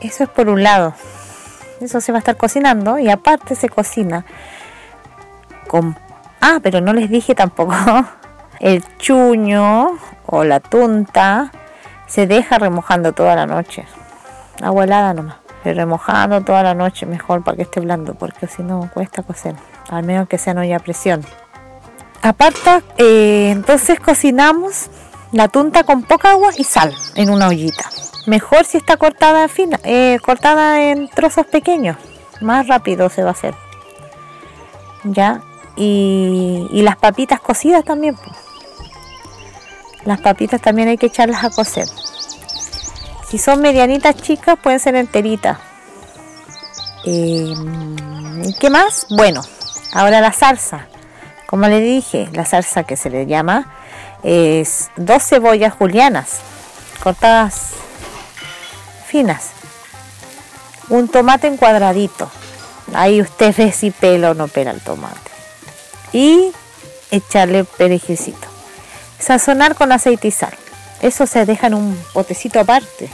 Eso 0.00 0.24
es 0.24 0.30
por 0.30 0.48
un 0.48 0.62
lado. 0.62 0.94
Eso 1.80 2.00
se 2.00 2.12
va 2.12 2.18
a 2.18 2.20
estar 2.20 2.36
cocinando 2.36 2.98
y 2.98 3.10
aparte 3.10 3.54
se 3.54 3.68
cocina 3.68 4.24
con... 5.66 5.96
Ah, 6.40 6.58
pero 6.62 6.80
no 6.80 6.92
les 6.92 7.10
dije 7.10 7.34
tampoco. 7.34 7.74
El 8.60 8.84
chuño 8.98 9.98
o 10.26 10.44
la 10.44 10.60
tunta 10.60 11.50
se 12.06 12.26
deja 12.26 12.58
remojando 12.58 13.12
toda 13.12 13.34
la 13.34 13.46
noche. 13.46 13.86
Agua 14.62 14.84
helada 14.84 15.14
nomás. 15.14 15.36
Remojando 15.64 16.40
toda 16.42 16.62
la 16.62 16.74
noche 16.74 17.06
mejor 17.06 17.44
para 17.44 17.56
que 17.56 17.62
esté 17.62 17.80
blando 17.80 18.14
porque 18.14 18.46
si 18.46 18.62
no 18.62 18.90
cuesta 18.92 19.22
cocer. 19.22 19.54
Al 19.90 20.04
menos 20.04 20.28
que 20.28 20.38
sea 20.38 20.54
no 20.54 20.60
haya 20.60 20.78
presión. 20.78 21.24
Aparte, 22.22 22.82
eh, 22.98 23.50
entonces 23.50 23.98
cocinamos 24.00 24.90
la 25.32 25.48
tunta 25.48 25.84
con 25.84 26.02
poca 26.02 26.32
agua 26.32 26.50
y 26.56 26.64
sal 26.64 26.94
en 27.14 27.30
una 27.30 27.48
ollita. 27.48 27.84
Mejor 28.26 28.64
si 28.64 28.76
está 28.76 28.96
cortada 28.96 29.48
fina, 29.48 29.78
eh, 29.84 30.18
cortada 30.22 30.82
en 30.82 31.08
trozos 31.08 31.46
pequeños. 31.46 31.96
Más 32.40 32.66
rápido 32.66 33.08
se 33.08 33.22
va 33.22 33.30
a 33.30 33.32
hacer. 33.32 33.54
Ya. 35.04 35.42
Y, 35.76 36.68
las 36.82 36.96
papitas 36.96 37.40
cocidas 37.40 37.84
también. 37.84 38.16
Las 40.04 40.20
papitas 40.20 40.60
también 40.60 40.88
hay 40.88 40.98
que 40.98 41.06
echarlas 41.06 41.44
a 41.44 41.50
cocer. 41.50 41.86
Si 43.28 43.38
son 43.38 43.60
medianitas 43.60 44.16
chicas, 44.16 44.58
pueden 44.60 44.80
ser 44.80 44.96
enteritas. 44.96 45.58
Eh, 47.04 47.54
¿Qué 48.58 48.70
más? 48.70 49.06
Bueno, 49.10 49.42
ahora 49.92 50.20
la 50.20 50.32
salsa. 50.32 50.86
Como 51.46 51.66
le 51.68 51.80
dije, 51.80 52.28
la 52.32 52.44
salsa 52.44 52.84
que 52.84 52.96
se 52.96 53.10
le 53.10 53.26
llama 53.26 53.72
es 54.22 54.90
dos 54.96 55.22
cebollas 55.22 55.74
julianas 55.74 56.40
cortadas 57.02 57.70
finas. 59.06 59.50
Un 60.88 61.08
tomate 61.08 61.46
en 61.46 61.56
cuadradito. 61.56 62.30
Ahí 62.94 63.20
usted 63.20 63.54
ve 63.58 63.72
si 63.72 63.90
pela 63.90 64.30
o 64.30 64.34
no 64.34 64.48
pela 64.48 64.70
el 64.70 64.80
tomate. 64.80 65.29
Y 66.12 66.52
echarle 67.10 67.64
perejilcito. 67.64 68.48
Sazonar 69.18 69.74
con 69.74 69.92
aceite 69.92 70.28
y 70.28 70.30
sal. 70.30 70.54
Eso 71.02 71.26
se 71.26 71.46
deja 71.46 71.68
en 71.68 71.74
un 71.74 71.98
potecito 72.12 72.60
aparte. 72.60 73.08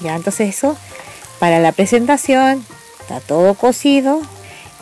Ya, 0.00 0.16
entonces 0.16 0.54
eso 0.54 0.76
para 1.38 1.60
la 1.60 1.72
presentación 1.72 2.64
está 3.00 3.20
todo 3.20 3.54
cocido. 3.54 4.20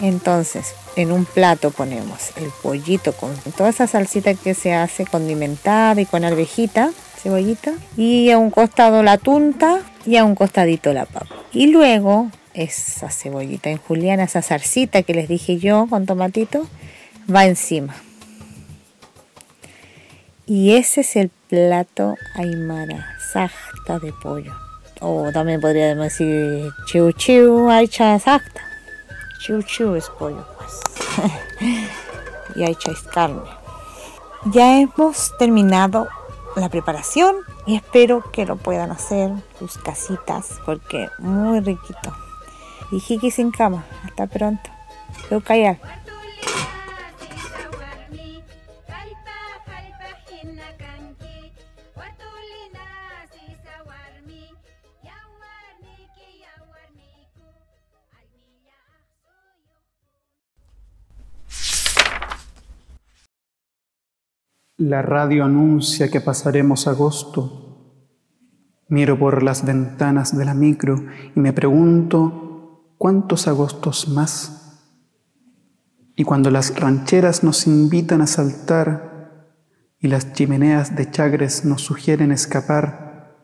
Entonces, 0.00 0.74
en 0.96 1.12
un 1.12 1.24
plato 1.24 1.70
ponemos 1.70 2.30
el 2.36 2.50
pollito 2.62 3.12
con 3.12 3.34
toda 3.56 3.70
esa 3.70 3.86
salsita 3.86 4.34
que 4.34 4.54
se 4.54 4.74
hace 4.74 5.06
condimentada 5.06 6.00
y 6.00 6.06
con 6.06 6.24
arvejita, 6.24 6.90
cebollita, 7.22 7.72
y 7.96 8.30
a 8.30 8.38
un 8.38 8.50
costado 8.50 9.02
la 9.02 9.18
tunta 9.18 9.80
y 10.06 10.16
a 10.16 10.24
un 10.24 10.34
costadito 10.34 10.92
la 10.92 11.06
papa. 11.06 11.36
Y 11.52 11.68
luego 11.68 12.30
esa 12.54 13.10
cebollita 13.10 13.70
en 13.70 13.78
juliana, 13.78 14.24
esa 14.24 14.42
salsita 14.42 15.02
que 15.02 15.14
les 15.14 15.28
dije 15.28 15.58
yo 15.58 15.86
con 15.88 16.06
tomatito, 16.06 16.66
va 17.32 17.46
encima. 17.46 17.94
Y 20.46 20.74
ese 20.74 21.02
es 21.02 21.16
el 21.16 21.30
plato 21.48 22.16
aymara, 22.34 23.16
sajta 23.32 23.98
de 23.98 24.12
pollo. 24.12 24.52
O 25.00 25.30
también 25.32 25.60
podríamos 25.60 26.04
decir 26.04 26.70
chiu 26.86 27.12
chiu 27.12 27.70
aicha 27.70 28.18
sajta. 28.18 28.60
Chiu 29.40 29.62
chiu 29.62 29.94
es 29.94 30.10
pollo, 30.10 30.44
pues. 30.58 31.30
y 32.56 32.64
aicha 32.64 32.92
es 32.92 33.02
carne. 33.02 33.42
ya 34.46 34.80
hemos 34.80 35.32
terminado 35.38 36.08
la 36.56 36.68
preparación 36.68 37.36
y 37.66 37.76
espero 37.76 38.30
que 38.32 38.44
lo 38.44 38.56
puedan 38.56 38.90
hacer 38.90 39.30
sus 39.58 39.78
casitas 39.78 40.58
porque 40.66 41.08
muy 41.18 41.60
riquito. 41.60 42.12
Y 42.90 42.98
Jiki 42.98 43.30
sin 43.30 43.52
cama. 43.52 43.84
Hasta 44.04 44.26
pronto. 44.26 44.68
Voy 45.30 45.40
callar. 45.42 45.78
La 64.80 65.02
radio 65.02 65.44
anuncia 65.44 66.10
que 66.10 66.22
pasaremos 66.22 66.86
agosto. 66.86 68.06
Miro 68.88 69.18
por 69.18 69.42
las 69.42 69.66
ventanas 69.66 70.34
de 70.34 70.46
la 70.46 70.54
micro 70.54 71.04
y 71.36 71.38
me 71.38 71.52
pregunto 71.52 72.94
cuántos 72.96 73.46
agostos 73.46 74.08
más. 74.08 74.80
Y 76.16 76.24
cuando 76.24 76.50
las 76.50 76.80
rancheras 76.80 77.44
nos 77.44 77.66
invitan 77.66 78.22
a 78.22 78.26
saltar 78.26 79.50
y 79.98 80.08
las 80.08 80.32
chimeneas 80.32 80.96
de 80.96 81.10
Chagres 81.10 81.66
nos 81.66 81.82
sugieren 81.82 82.32
escapar, 82.32 83.36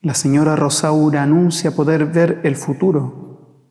la 0.00 0.14
señora 0.14 0.56
Rosaura 0.56 1.22
anuncia 1.22 1.72
poder 1.72 2.06
ver 2.06 2.40
el 2.42 2.56
futuro. 2.56 3.68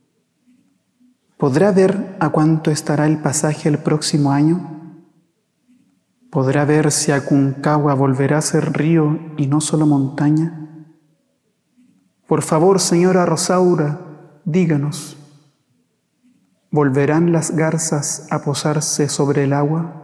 ¿Podrá 1.37 1.71
ver 1.71 2.17
a 2.19 2.29
cuánto 2.29 2.69
estará 2.69 3.07
el 3.07 3.17
pasaje 3.17 3.67
el 3.67 3.79
próximo 3.79 4.31
año? 4.31 4.78
¿Podrá 6.31 6.63
ver 6.63 6.91
si 6.91 7.11
Aconcagua 7.11 7.95
volverá 7.95 8.37
a 8.37 8.41
ser 8.41 8.73
río 8.73 9.33
y 9.37 9.47
no 9.47 9.61
solo 9.61 9.87
montaña? 9.87 10.85
Por 12.27 12.43
favor, 12.43 12.79
señora 12.79 13.25
Rosaura, 13.25 13.99
díganos, 14.45 15.17
¿volverán 16.69 17.31
las 17.31 17.49
garzas 17.49 18.27
a 18.29 18.43
posarse 18.43 19.09
sobre 19.09 19.45
el 19.45 19.53
agua? 19.53 19.95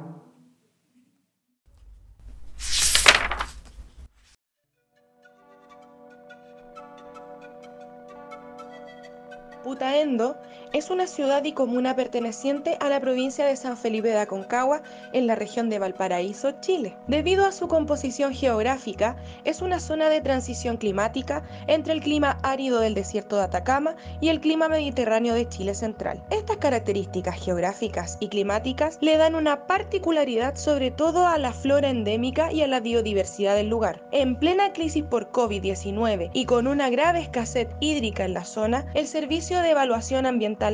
Putaendo 9.63 10.37
es 10.75 10.89
una 10.89 11.07
ciudad 11.07 11.41
y 11.45 11.53
comuna 11.53 11.95
perteneciente 11.95 12.75
a 12.81 12.89
la 12.89 12.99
provincia 12.99 13.45
de 13.45 13.55
San 13.55 13.77
Felipe 13.77 14.09
de 14.09 14.17
Aconcagua, 14.17 14.81
en 15.13 15.25
la 15.25 15.33
región 15.33 15.69
de 15.69 15.79
Valparaíso, 15.79 16.51
Chile. 16.59 16.97
Debido 17.07 17.45
a 17.45 17.53
su 17.53 17.69
composición 17.69 18.33
geográfica, 18.33 19.15
es 19.45 19.61
una 19.61 19.79
zona 19.79 20.09
de 20.09 20.19
transición 20.19 20.75
climática 20.75 21.43
entre 21.67 21.93
el 21.93 22.01
clima 22.01 22.39
árido 22.43 22.81
del 22.81 22.93
desierto 22.93 23.37
de 23.37 23.43
Atacama 23.43 23.95
y 24.19 24.27
el 24.27 24.41
clima 24.41 24.67
mediterráneo 24.67 25.33
de 25.33 25.47
Chile 25.47 25.75
central. 25.75 26.21
Estas 26.29 26.57
características 26.57 27.41
geográficas 27.41 28.17
y 28.19 28.27
climáticas 28.27 28.97
le 28.99 29.15
dan 29.15 29.35
una 29.35 29.67
particularidad 29.67 30.57
sobre 30.57 30.91
todo 30.91 31.25
a 31.25 31.37
la 31.37 31.53
flora 31.53 31.89
endémica 31.89 32.51
y 32.51 32.63
a 32.63 32.67
la 32.67 32.81
biodiversidad 32.81 33.55
del 33.55 33.69
lugar. 33.69 34.01
En 34.11 34.35
plena 34.35 34.73
crisis 34.73 35.05
por 35.05 35.31
COVID-19 35.31 36.31
y 36.33 36.43
con 36.43 36.67
una 36.67 36.89
grave 36.89 37.21
escasez 37.21 37.69
hídrica 37.79 38.25
en 38.25 38.33
la 38.33 38.43
zona, 38.43 38.87
el 38.93 39.07
Servicio 39.07 39.61
de 39.61 39.69
Evaluación 39.69 40.25
Ambiental 40.25 40.64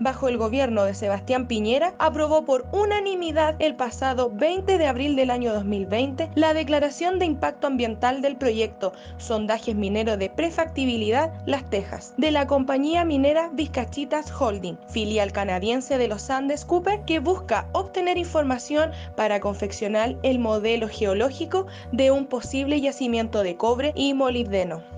Bajo 0.00 0.26
el 0.26 0.38
gobierno 0.38 0.82
de 0.82 0.94
Sebastián 0.94 1.46
Piñera, 1.46 1.94
aprobó 2.00 2.44
por 2.44 2.66
unanimidad 2.72 3.54
el 3.60 3.76
pasado 3.76 4.28
20 4.28 4.76
de 4.76 4.86
abril 4.88 5.14
del 5.14 5.30
año 5.30 5.52
2020 5.52 6.30
la 6.34 6.52
declaración 6.52 7.20
de 7.20 7.26
impacto 7.26 7.68
ambiental 7.68 8.22
del 8.22 8.34
proyecto 8.34 8.92
Sondajes 9.18 9.76
Mineros 9.76 10.18
de 10.18 10.30
Prefactibilidad 10.30 11.32
Las 11.46 11.70
Tejas, 11.70 12.12
de 12.16 12.32
la 12.32 12.48
compañía 12.48 13.04
minera 13.04 13.48
Vizcachitas 13.52 14.32
Holding, 14.32 14.78
filial 14.88 15.30
canadiense 15.30 15.96
de 15.96 16.08
los 16.08 16.28
Andes 16.28 16.64
Cooper, 16.64 17.02
que 17.02 17.20
busca 17.20 17.68
obtener 17.70 18.18
información 18.18 18.90
para 19.14 19.38
confeccionar 19.38 20.16
el 20.24 20.40
modelo 20.40 20.88
geológico 20.88 21.68
de 21.92 22.10
un 22.10 22.26
posible 22.26 22.80
yacimiento 22.80 23.44
de 23.44 23.56
cobre 23.56 23.92
y 23.94 24.12
molibdeno. 24.12 24.95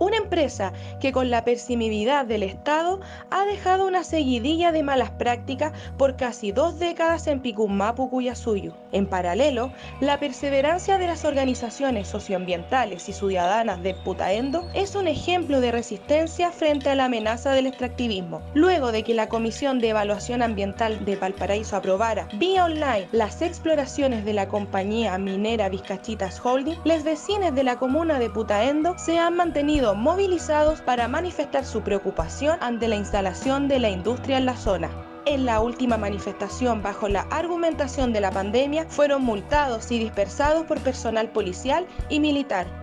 Una 0.00 0.16
empresa 0.16 0.72
que 0.98 1.12
con 1.12 1.28
la 1.28 1.44
persimidad 1.44 2.24
del 2.24 2.42
Estado 2.42 3.00
ha 3.30 3.44
dejado 3.44 3.86
una 3.86 4.02
seguidilla 4.02 4.72
de 4.72 4.82
malas 4.82 5.10
prácticas 5.10 5.74
por 5.98 6.16
casi 6.16 6.52
dos 6.52 6.78
décadas 6.78 7.26
en 7.26 7.40
Picummapu, 7.40 8.08
Cuyasuyo. 8.08 8.72
En 8.92 9.06
paralelo, 9.06 9.70
la 10.00 10.18
perseverancia 10.18 10.96
de 10.96 11.06
las 11.06 11.26
organizaciones 11.26 12.08
socioambientales 12.08 13.10
y 13.10 13.12
ciudadanas 13.12 13.82
de 13.82 13.92
Putaendo 13.92 14.66
es 14.72 14.94
un 14.94 15.06
ejemplo 15.06 15.60
de 15.60 15.70
resistencia 15.70 16.50
frente 16.50 16.88
a 16.88 16.94
la 16.94 17.04
amenaza 17.04 17.52
del 17.52 17.66
extractivismo. 17.66 18.40
Luego 18.54 18.92
de 18.92 19.02
que 19.02 19.12
la 19.12 19.28
Comisión 19.28 19.80
de 19.80 19.90
Evaluación 19.90 20.40
Ambiental 20.40 21.04
de 21.04 21.16
Valparaíso 21.16 21.76
aprobara 21.76 22.26
vía 22.38 22.64
online 22.64 23.06
las 23.12 23.42
exploraciones 23.42 24.24
de 24.24 24.32
la 24.32 24.48
compañía 24.48 25.18
minera 25.18 25.68
Vizcachitas 25.68 26.40
Holding, 26.42 26.78
los 26.86 27.04
vecinos 27.04 27.54
de 27.54 27.64
la 27.64 27.76
comuna 27.76 28.18
de 28.18 28.30
Putaendo 28.30 28.96
se 28.96 29.18
han 29.18 29.36
mantenido 29.36 29.89
movilizados 29.94 30.80
para 30.80 31.08
manifestar 31.08 31.64
su 31.64 31.82
preocupación 31.82 32.58
ante 32.60 32.88
la 32.88 32.96
instalación 32.96 33.68
de 33.68 33.78
la 33.78 33.90
industria 33.90 34.38
en 34.38 34.46
la 34.46 34.56
zona. 34.56 34.90
En 35.26 35.44
la 35.44 35.60
última 35.60 35.96
manifestación 35.96 36.82
bajo 36.82 37.08
la 37.08 37.22
argumentación 37.30 38.12
de 38.12 38.20
la 38.20 38.30
pandemia 38.30 38.86
fueron 38.88 39.22
multados 39.22 39.90
y 39.90 39.98
dispersados 39.98 40.64
por 40.64 40.80
personal 40.80 41.30
policial 41.30 41.86
y 42.08 42.20
militar. 42.20 42.79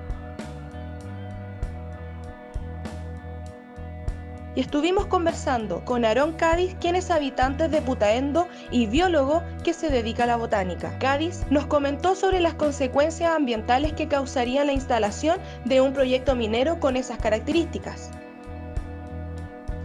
Y 4.57 4.61
estuvimos 4.61 5.05
conversando 5.05 5.85
con 5.85 6.03
Aarón 6.03 6.33
Cádiz, 6.33 6.75
quien 6.81 6.95
es 6.95 7.11
habitante 7.11 7.67
de 7.67 7.79
Putaendo 7.79 8.47
y 8.71 8.87
biólogo 8.87 9.43
que 9.63 9.71
se 9.71 9.91
dedica 9.91 10.23
a 10.23 10.25
la 10.25 10.35
botánica. 10.35 10.97
Cádiz 10.97 11.45
nos 11.51 11.67
comentó 11.67 12.15
sobre 12.15 12.39
las 12.39 12.55
consecuencias 12.55 13.35
ambientales 13.35 13.93
que 13.93 14.07
causaría 14.07 14.65
la 14.65 14.73
instalación 14.73 15.37
de 15.65 15.79
un 15.79 15.93
proyecto 15.93 16.35
minero 16.35 16.79
con 16.79 16.97
esas 16.97 17.19
características. 17.19 18.09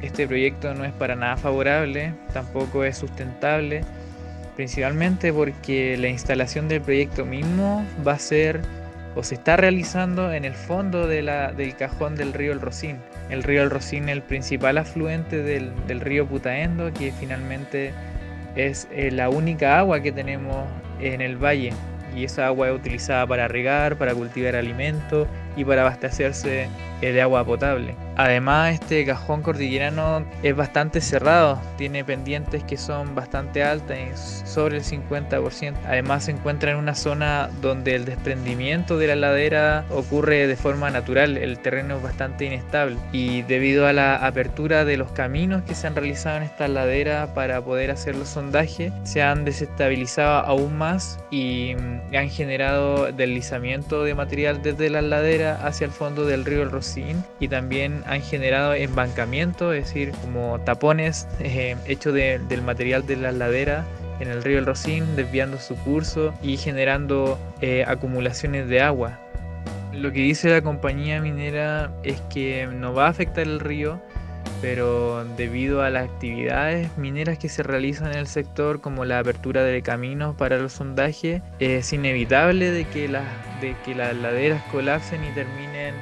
Este 0.00 0.26
proyecto 0.26 0.72
no 0.72 0.86
es 0.86 0.92
para 0.94 1.16
nada 1.16 1.36
favorable, 1.36 2.14
tampoco 2.32 2.82
es 2.82 2.96
sustentable, 2.96 3.84
principalmente 4.56 5.34
porque 5.34 5.98
la 5.98 6.08
instalación 6.08 6.68
del 6.68 6.80
proyecto 6.80 7.26
mismo 7.26 7.84
va 8.08 8.12
a 8.12 8.18
ser 8.18 8.62
o 9.14 9.22
se 9.22 9.34
está 9.34 9.56
realizando 9.56 10.32
en 10.32 10.44
el 10.44 10.54
fondo 10.54 11.06
de 11.06 11.22
del 11.56 11.76
cajón 11.76 12.16
del 12.16 12.32
río 12.32 12.52
El 12.52 12.60
Rocín. 12.60 12.98
El 13.30 13.42
río 13.42 13.62
El 13.62 13.70
Rocín 13.70 14.08
el 14.08 14.22
principal 14.22 14.78
afluente 14.78 15.42
del, 15.42 15.72
del 15.86 16.00
río 16.00 16.26
Putaendo, 16.26 16.92
que 16.92 17.12
finalmente 17.12 17.92
es 18.56 18.88
eh, 18.92 19.10
la 19.10 19.28
única 19.28 19.78
agua 19.78 20.00
que 20.00 20.12
tenemos 20.12 20.66
en 21.00 21.20
el 21.20 21.36
valle. 21.36 21.72
Y 22.14 22.24
esa 22.24 22.46
agua 22.46 22.68
es 22.68 22.74
utilizada 22.74 23.26
para 23.26 23.48
regar, 23.48 23.96
para 23.96 24.14
cultivar 24.14 24.54
alimentos 24.54 25.26
y 25.56 25.64
para 25.64 25.82
abastecerse 25.82 26.68
eh, 27.00 27.12
de 27.12 27.22
agua 27.22 27.44
potable. 27.44 27.94
Además, 28.16 28.74
este 28.74 29.04
cajón 29.06 29.42
cordillerano 29.42 30.24
es 30.42 30.54
bastante 30.54 31.00
cerrado, 31.00 31.60
tiene 31.76 32.04
pendientes 32.04 32.62
que 32.64 32.76
son 32.76 33.14
bastante 33.14 33.62
altas, 33.62 34.42
sobre 34.46 34.78
el 34.78 34.84
50%. 34.84 35.74
Además, 35.86 36.24
se 36.24 36.32
encuentra 36.32 36.72
en 36.72 36.76
una 36.76 36.94
zona 36.94 37.48
donde 37.60 37.94
el 37.94 38.04
desprendimiento 38.04 38.98
de 38.98 39.06
la 39.08 39.16
ladera 39.16 39.84
ocurre 39.90 40.46
de 40.46 40.56
forma 40.56 40.90
natural, 40.90 41.36
el 41.36 41.58
terreno 41.58 41.96
es 41.96 42.02
bastante 42.02 42.44
inestable 42.44 42.96
y 43.12 43.42
debido 43.42 43.86
a 43.86 43.92
la 43.92 44.26
apertura 44.26 44.84
de 44.84 44.96
los 44.96 45.10
caminos 45.12 45.62
que 45.62 45.74
se 45.74 45.86
han 45.86 45.94
realizado 45.94 46.36
en 46.36 46.42
esta 46.44 46.68
ladera 46.68 47.34
para 47.34 47.60
poder 47.62 47.90
hacer 47.90 48.16
los 48.16 48.28
sondajes, 48.28 48.92
se 49.04 49.22
han 49.22 49.44
desestabilizado 49.44 50.46
aún 50.46 50.76
más 50.76 51.18
y 51.30 51.74
mm, 51.74 52.16
han 52.16 52.30
generado 52.30 53.10
deslizamiento 53.12 54.04
de 54.04 54.14
material 54.14 54.62
desde 54.62 54.90
la 54.90 55.02
ladera 55.02 55.66
hacia 55.66 55.86
el 55.86 55.90
fondo 55.90 56.26
del 56.26 56.44
río 56.44 56.62
El 56.62 56.70
Rocín 56.70 57.24
y 57.40 57.48
también 57.48 58.01
han 58.06 58.22
generado 58.22 58.74
embancamiento, 58.74 59.72
es 59.72 59.86
decir, 59.86 60.12
como 60.22 60.60
tapones 60.60 61.26
eh, 61.40 61.76
hechos 61.86 62.14
del 62.14 62.62
material 62.62 63.06
de 63.06 63.16
la 63.16 63.32
ladera 63.32 63.84
en 64.20 64.28
el 64.28 64.42
río 64.42 64.58
El 64.58 64.66
Rocín, 64.66 65.16
desviando 65.16 65.58
su 65.58 65.76
curso 65.76 66.32
y 66.42 66.56
generando 66.56 67.38
eh, 67.60 67.84
acumulaciones 67.86 68.68
de 68.68 68.80
agua. 68.80 69.18
Lo 69.92 70.12
que 70.12 70.20
dice 70.20 70.48
la 70.48 70.62
compañía 70.62 71.20
minera 71.20 71.92
es 72.02 72.20
que 72.32 72.66
no 72.66 72.94
va 72.94 73.06
a 73.06 73.10
afectar 73.10 73.44
el 73.44 73.60
río, 73.60 74.00
pero 74.62 75.24
debido 75.36 75.82
a 75.82 75.90
las 75.90 76.08
actividades 76.08 76.96
mineras 76.96 77.36
que 77.36 77.48
se 77.48 77.62
realizan 77.64 78.12
en 78.12 78.18
el 78.18 78.26
sector, 78.28 78.80
como 78.80 79.04
la 79.04 79.18
apertura 79.18 79.64
de 79.64 79.82
caminos 79.82 80.36
para 80.36 80.56
los 80.58 80.72
sondajes, 80.72 81.42
es 81.58 81.92
inevitable 81.92 82.70
de 82.70 82.84
que, 82.84 83.08
las, 83.08 83.24
de 83.60 83.74
que 83.84 83.94
las 83.94 84.16
laderas 84.16 84.62
colapsen 84.70 85.24
y 85.24 85.34
terminen 85.34 85.94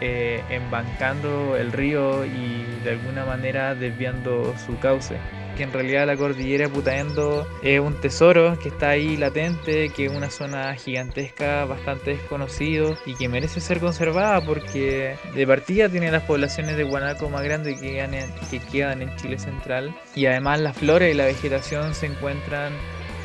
embancando 0.00 1.56
el 1.56 1.72
río 1.72 2.24
y 2.24 2.64
de 2.84 2.90
alguna 2.90 3.24
manera 3.24 3.74
desviando 3.74 4.54
su 4.64 4.78
cauce, 4.78 5.16
porque 5.48 5.64
en 5.64 5.72
realidad 5.72 6.06
la 6.06 6.16
cordillera 6.16 6.68
de 6.68 6.72
Putaendo 6.72 7.46
es 7.62 7.80
un 7.80 8.00
tesoro 8.00 8.58
que 8.58 8.68
está 8.68 8.90
ahí 8.90 9.16
latente, 9.16 9.90
que 9.90 10.06
es 10.06 10.12
una 10.12 10.30
zona 10.30 10.74
gigantesca, 10.74 11.64
bastante 11.64 12.12
desconocido 12.12 12.96
y 13.04 13.14
que 13.14 13.28
merece 13.28 13.60
ser 13.60 13.80
conservada 13.80 14.40
porque 14.40 15.16
de 15.34 15.46
partida 15.46 15.88
tiene 15.88 16.10
las 16.10 16.22
poblaciones 16.22 16.76
de 16.76 16.84
guanaco 16.84 17.28
más 17.28 17.42
grandes 17.42 17.78
que 17.80 17.92
quedan 17.92 18.14
en, 18.14 18.30
que 18.50 18.60
quedan 18.60 19.02
en 19.02 19.14
Chile 19.16 19.38
central. 19.38 19.94
Y 20.14 20.26
además 20.26 20.60
la 20.60 20.72
flora 20.72 21.08
y 21.08 21.14
la 21.14 21.26
vegetación 21.26 21.94
se 21.94 22.06
encuentran 22.06 22.72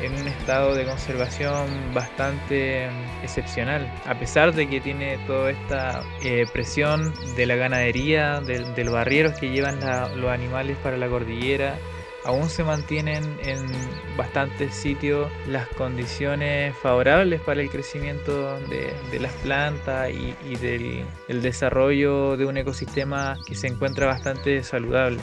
en 0.00 0.12
un 0.14 0.28
estado 0.28 0.74
de 0.74 0.84
conservación 0.84 1.94
bastante 1.94 2.88
mm, 2.88 3.24
excepcional, 3.24 3.90
a 4.04 4.14
pesar 4.18 4.54
de 4.54 4.68
que 4.68 4.80
tiene 4.80 5.18
toda 5.26 5.50
esta 5.50 6.02
eh, 6.22 6.46
presión 6.52 7.12
de 7.36 7.46
la 7.46 7.56
ganadería, 7.56 8.40
de, 8.40 8.84
los 8.84 8.92
barrieros 8.92 9.38
que 9.38 9.50
llevan 9.50 9.80
los 10.20 10.30
animales 10.30 10.76
para 10.78 10.96
la 10.96 11.08
cordillera, 11.08 11.78
aún 12.24 12.50
se 12.50 12.64
mantienen 12.64 13.22
en 13.42 13.64
bastantes 14.16 14.74
sitios 14.74 15.30
las 15.46 15.68
condiciones 15.68 16.76
favorables 16.76 17.40
para 17.40 17.62
el 17.62 17.70
crecimiento 17.70 18.58
de, 18.60 19.20
las 19.20 19.32
plantas 19.34 20.10
y, 20.10 20.56
del 20.56 21.04
el 21.28 21.42
desarrollo 21.42 22.36
de 22.36 22.44
un 22.44 22.56
ecosistema 22.56 23.36
que 23.46 23.54
se 23.54 23.68
encuentra 23.68 24.06
bastante 24.06 24.62
saludable. 24.62 25.20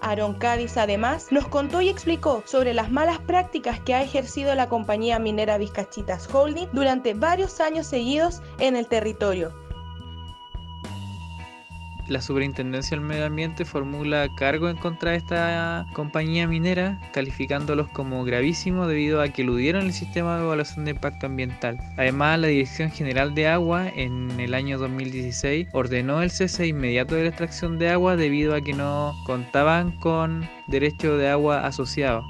Aaron 0.00 0.34
Cádiz 0.34 0.76
además 0.76 1.28
nos 1.30 1.46
contó 1.48 1.80
y 1.80 1.88
explicó 1.88 2.42
sobre 2.46 2.74
las 2.74 2.90
malas 2.90 3.18
prácticas 3.18 3.80
que 3.80 3.94
ha 3.94 4.02
ejercido 4.02 4.54
la 4.54 4.68
compañía 4.68 5.18
minera 5.18 5.58
Vizcachitas 5.58 6.28
Holding 6.32 6.68
durante 6.72 7.14
varios 7.14 7.60
años 7.60 7.86
seguidos 7.86 8.42
en 8.58 8.76
el 8.76 8.86
territorio 8.86 9.52
la 12.10 12.20
Superintendencia 12.20 12.96
del 12.96 13.06
Medio 13.06 13.24
Ambiente 13.24 13.64
formula 13.64 14.28
cargo 14.34 14.68
en 14.68 14.76
contra 14.76 15.12
de 15.12 15.18
esta 15.18 15.86
compañía 15.92 16.48
minera, 16.48 16.98
calificándolos 17.12 17.88
como 17.88 18.24
gravísimos 18.24 18.88
debido 18.88 19.22
a 19.22 19.28
que 19.28 19.42
eludieron 19.42 19.86
el 19.86 19.92
sistema 19.92 20.36
de 20.36 20.44
evaluación 20.44 20.84
de 20.84 20.90
impacto 20.90 21.26
ambiental. 21.26 21.78
Además, 21.96 22.40
la 22.40 22.48
Dirección 22.48 22.90
General 22.90 23.32
de 23.36 23.46
Agua 23.46 23.88
en 23.88 24.28
el 24.40 24.54
año 24.54 24.76
2016 24.78 25.68
ordenó 25.72 26.20
el 26.20 26.32
cese 26.32 26.66
inmediato 26.66 27.14
de 27.14 27.22
la 27.22 27.28
extracción 27.28 27.78
de 27.78 27.90
agua 27.90 28.16
debido 28.16 28.56
a 28.56 28.60
que 28.60 28.72
no 28.72 29.14
contaban 29.24 29.92
con 29.92 30.48
derecho 30.66 31.16
de 31.16 31.28
agua 31.28 31.64
asociado. 31.64 32.24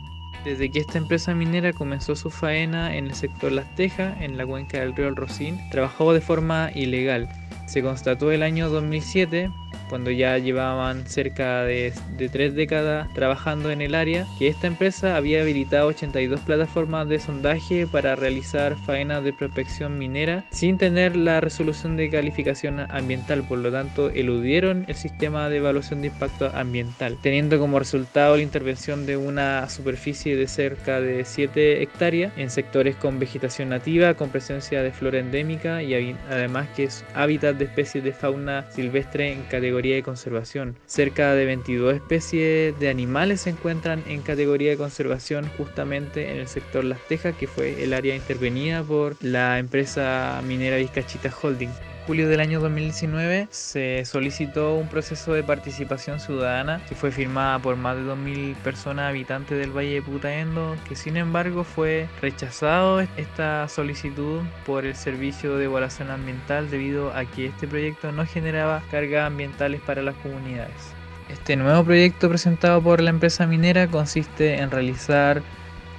Desde 0.44 0.70
que 0.70 0.80
esta 0.80 0.98
empresa 0.98 1.34
minera 1.34 1.72
comenzó 1.72 2.16
su 2.16 2.28
faena 2.28 2.94
en 2.94 3.06
el 3.06 3.14
sector 3.14 3.50
Las 3.50 3.74
Tejas, 3.76 4.20
en 4.20 4.36
la 4.36 4.44
cuenca 4.44 4.78
del 4.78 4.94
río 4.94 5.08
El 5.08 5.16
Rocín, 5.16 5.58
trabajó 5.70 6.12
de 6.12 6.20
forma 6.20 6.70
ilegal. 6.74 7.30
Se 7.66 7.82
constató 7.82 8.32
el 8.32 8.42
año 8.42 8.68
2007 8.68 9.50
cuando 9.88 10.10
ya 10.10 10.38
llevaban 10.38 11.06
cerca 11.06 11.64
de, 11.64 11.92
tres 12.30 12.54
décadas 12.54 13.12
trabajando 13.12 13.70
en 13.70 13.82
el 13.82 13.94
área, 13.94 14.26
que 14.38 14.48
esta 14.48 14.66
empresa 14.66 15.16
había 15.16 15.42
habilitado 15.42 15.88
82 15.88 16.40
plataformas 16.40 17.08
de 17.08 17.18
sondaje 17.18 17.86
para 17.86 18.14
realizar 18.14 18.76
faenas 18.86 19.24
de 19.24 19.32
prospección 19.32 19.98
minera 19.98 20.44
sin 20.50 20.78
tener 20.78 21.16
la 21.16 21.40
resolución 21.40 21.96
de 21.96 22.10
calificación 22.10 22.80
ambiental, 22.80 23.42
por 23.42 23.58
lo 23.58 23.72
tanto 23.72 24.10
eludieron 24.10 24.84
el 24.88 24.94
sistema 24.94 25.48
de 25.48 25.56
evaluación 25.56 26.02
de 26.02 26.08
impacto 26.08 26.50
ambiental, 26.54 27.18
teniendo 27.20 27.58
como 27.58 27.78
resultado 27.78 28.36
la 28.36 28.42
intervención 28.42 29.06
de 29.06 29.16
una 29.16 29.68
superficie 29.68 30.36
de 30.36 30.46
cerca 30.46 31.00
de 31.00 31.24
7 31.24 31.82
hectáreas 31.82 32.32
en 32.36 32.50
sectores 32.50 32.96
con 32.96 33.18
vegetación 33.18 33.70
nativa, 33.70 34.14
con 34.14 34.30
presencia 34.30 34.82
de 34.82 34.92
flora 34.92 35.18
endémica 35.18 35.82
y 35.82 35.94
además 36.30 36.68
que 36.76 36.84
es 36.84 37.04
hábitat 37.14 37.56
de 37.56 37.64
especies 37.64 38.04
de 38.04 38.12
fauna 38.12 38.70
silvestre 38.70 39.32
en 39.32 39.42
categoría 39.60 39.94
de 39.94 40.02
conservación. 40.02 40.74
Cerca 40.86 41.34
de 41.34 41.44
22 41.44 41.94
especies 41.94 42.78
de 42.80 42.88
animales 42.88 43.42
se 43.42 43.50
encuentran 43.50 44.02
en 44.06 44.22
categoría 44.22 44.70
de 44.70 44.78
conservación 44.78 45.50
justamente 45.58 46.30
en 46.30 46.38
el 46.38 46.48
sector 46.48 46.82
Las 46.82 47.06
Tejas, 47.08 47.36
que 47.36 47.46
fue 47.46 47.84
el 47.84 47.92
área 47.92 48.16
intervenida 48.16 48.82
por 48.82 49.16
la 49.22 49.58
empresa 49.58 50.40
minera 50.46 50.78
Vizcachita 50.78 51.30
Holding 51.42 51.70
julio 52.10 52.28
del 52.28 52.40
año 52.40 52.58
2019 52.58 53.46
se 53.52 54.04
solicitó 54.04 54.74
un 54.74 54.88
proceso 54.88 55.32
de 55.32 55.44
participación 55.44 56.18
ciudadana 56.18 56.82
que 56.88 56.96
fue 56.96 57.12
firmada 57.12 57.60
por 57.60 57.76
más 57.76 57.94
de 57.94 58.02
2.000 58.02 58.56
personas 58.56 59.10
habitantes 59.10 59.56
del 59.56 59.70
Valle 59.70 59.94
de 59.94 60.02
Putaendo, 60.02 60.74
que 60.88 60.96
sin 60.96 61.16
embargo 61.16 61.62
fue 61.62 62.08
rechazado 62.20 62.98
esta 63.16 63.68
solicitud 63.68 64.40
por 64.66 64.86
el 64.86 64.96
Servicio 64.96 65.56
de 65.56 65.66
Evaluación 65.66 66.10
Ambiental 66.10 66.68
debido 66.68 67.12
a 67.14 67.26
que 67.26 67.46
este 67.46 67.68
proyecto 67.68 68.10
no 68.10 68.26
generaba 68.26 68.82
cargas 68.90 69.28
ambientales 69.28 69.80
para 69.80 70.02
las 70.02 70.16
comunidades. 70.16 70.92
Este 71.28 71.54
nuevo 71.54 71.84
proyecto 71.84 72.28
presentado 72.28 72.82
por 72.82 73.00
la 73.00 73.10
empresa 73.10 73.46
minera 73.46 73.86
consiste 73.86 74.56
en 74.56 74.72
realizar 74.72 75.42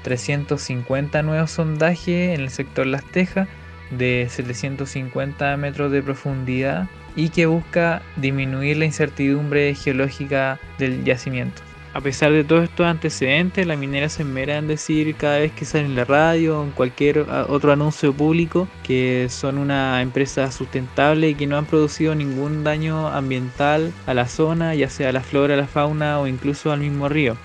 350 0.03 1.23
nuevos 1.23 1.51
sondajes 1.51 2.35
en 2.35 2.41
el 2.41 2.49
sector 2.49 2.85
Las 2.85 3.05
Tejas 3.11 3.47
de 3.91 4.27
750 4.29 5.57
metros 5.57 5.91
de 5.91 6.01
profundidad 6.01 6.87
y 7.15 7.29
que 7.29 7.45
busca 7.45 8.01
disminuir 8.15 8.77
la 8.77 8.85
incertidumbre 8.85 9.75
geológica 9.75 10.59
del 10.77 11.03
yacimiento. 11.03 11.61
A 11.93 11.99
pesar 11.99 12.31
de 12.31 12.45
todos 12.45 12.63
estos 12.63 12.85
antecedentes, 12.85 13.67
la 13.67 13.75
minera 13.75 14.07
se 14.07 14.21
enmera 14.21 14.57
en 14.57 14.67
decir 14.69 15.13
cada 15.15 15.39
vez 15.39 15.51
que 15.51 15.65
sale 15.65 15.83
en 15.83 15.95
la 15.97 16.05
radio 16.05 16.61
o 16.61 16.63
en 16.63 16.71
cualquier 16.71 17.19
otro 17.49 17.73
anuncio 17.73 18.13
público 18.13 18.69
que 18.81 19.27
son 19.29 19.57
una 19.57 20.01
empresa 20.01 20.49
sustentable 20.53 21.29
y 21.29 21.35
que 21.35 21.47
no 21.47 21.57
han 21.57 21.65
producido 21.65 22.15
ningún 22.15 22.63
daño 22.63 23.09
ambiental 23.09 23.91
a 24.07 24.13
la 24.13 24.27
zona, 24.27 24.73
ya 24.73 24.89
sea 24.89 25.09
a 25.09 25.11
la 25.11 25.19
flora, 25.19 25.55
a 25.55 25.57
la 25.57 25.67
fauna 25.67 26.17
o 26.19 26.27
incluso 26.27 26.71
al 26.71 26.79
mismo 26.79 27.09
río. 27.09 27.35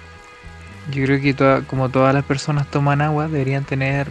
Yo 0.92 1.04
creo 1.04 1.20
que 1.20 1.64
como 1.66 1.88
todas 1.88 2.14
las 2.14 2.24
personas 2.24 2.70
toman 2.70 3.00
agua, 3.00 3.26
deberían 3.26 3.64
tener 3.64 4.06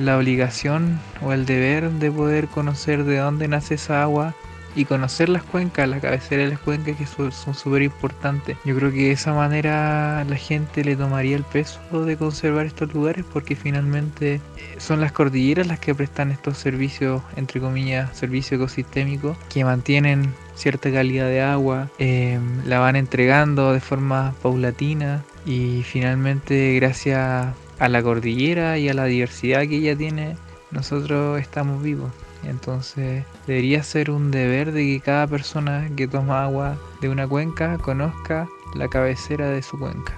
la 0.00 0.16
obligación 0.16 0.98
o 1.22 1.32
el 1.32 1.46
deber 1.46 1.90
de 1.90 2.10
poder 2.10 2.48
conocer 2.48 3.04
de 3.04 3.18
dónde 3.18 3.48
nace 3.48 3.74
esa 3.74 4.02
agua 4.02 4.34
y 4.74 4.84
conocer 4.84 5.28
las 5.28 5.42
cuencas, 5.42 5.88
la 5.88 6.00
cabecera 6.00 6.44
de 6.44 6.50
las 6.50 6.60
cuencas 6.60 6.96
que 6.96 7.06
son 7.06 7.54
súper 7.54 7.82
importantes. 7.82 8.56
Yo 8.64 8.76
creo 8.76 8.90
que 8.90 9.06
de 9.06 9.12
esa 9.12 9.32
manera 9.32 10.24
la 10.24 10.36
gente 10.36 10.84
le 10.84 10.96
tomaría 10.96 11.36
el 11.36 11.42
peso 11.44 11.80
de 12.04 12.16
conservar 12.16 12.66
estos 12.66 12.94
lugares 12.94 13.24
porque 13.32 13.56
finalmente 13.56 14.34
eh, 14.34 14.40
son 14.78 15.00
las 15.00 15.12
cordilleras 15.12 15.66
las 15.66 15.80
que 15.80 15.94
prestan 15.94 16.30
estos 16.30 16.56
servicios, 16.58 17.22
entre 17.36 17.60
comillas, 17.60 18.16
servicios 18.16 18.60
ecosistémicos 18.60 19.36
que 19.52 19.64
mantienen 19.64 20.32
cierta 20.54 20.92
calidad 20.92 21.26
de 21.26 21.40
agua, 21.40 21.88
em, 21.98 22.64
la 22.66 22.78
van 22.78 22.94
entregando 22.94 23.72
de 23.72 23.80
forma 23.80 24.34
paulatina 24.42 25.24
y 25.46 25.82
finalmente 25.82 26.74
gracias 26.76 27.48
a 27.80 27.88
la 27.88 28.02
cordillera 28.02 28.78
y 28.78 28.88
a 28.88 28.94
la 28.94 29.06
diversidad 29.06 29.66
que 29.66 29.78
ella 29.78 29.96
tiene, 29.96 30.36
nosotros 30.70 31.40
estamos 31.40 31.82
vivos. 31.82 32.12
Entonces 32.44 33.24
debería 33.46 33.82
ser 33.82 34.10
un 34.10 34.30
deber 34.30 34.72
de 34.72 34.84
que 34.84 35.00
cada 35.00 35.26
persona 35.26 35.90
que 35.96 36.06
toma 36.06 36.44
agua 36.44 36.76
de 37.00 37.08
una 37.08 37.26
cuenca 37.26 37.78
conozca 37.78 38.48
la 38.74 38.88
cabecera 38.88 39.48
de 39.48 39.62
su 39.62 39.78
cuenca. 39.78 40.16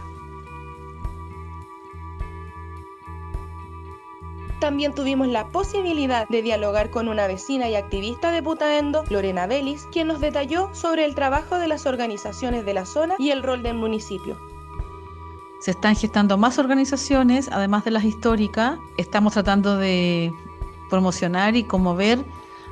También 4.61 4.95
tuvimos 4.95 5.27
la 5.27 5.49
posibilidad 5.49 6.29
de 6.29 6.43
dialogar 6.43 6.91
con 6.91 7.09
una 7.09 7.27
vecina 7.27 7.69
y 7.69 7.75
activista 7.75 8.31
de 8.31 8.45
Putaendo, 8.45 9.03
Lorena 9.11 9.49
Vélez, 9.49 9.87
quien 9.91 10.07
nos 10.07 10.21
detalló 10.21 10.73
sobre 10.73 11.05
el 11.05 11.17
trabajo 11.17 11.59
de 11.59 11.67
las 11.67 11.87
organizaciones 11.87 12.65
de 12.65 12.75
la 12.75 12.87
zona 12.87 13.17
y 13.19 13.31
el 13.31 13.43
rol 13.43 13.65
del 13.65 13.75
municipio. 13.75 14.52
Se 15.63 15.71
están 15.71 15.95
gestando 15.95 16.37
más 16.37 16.59
organizaciones, 16.59 17.49
además 17.53 17.85
de 17.85 17.93
las 17.93 18.03
históricas. 18.03 18.81
Estamos 18.97 19.35
tratando 19.35 19.77
de 19.77 20.35
promocionar 20.91 21.55
y 21.55 21.63
conmover 21.63 22.25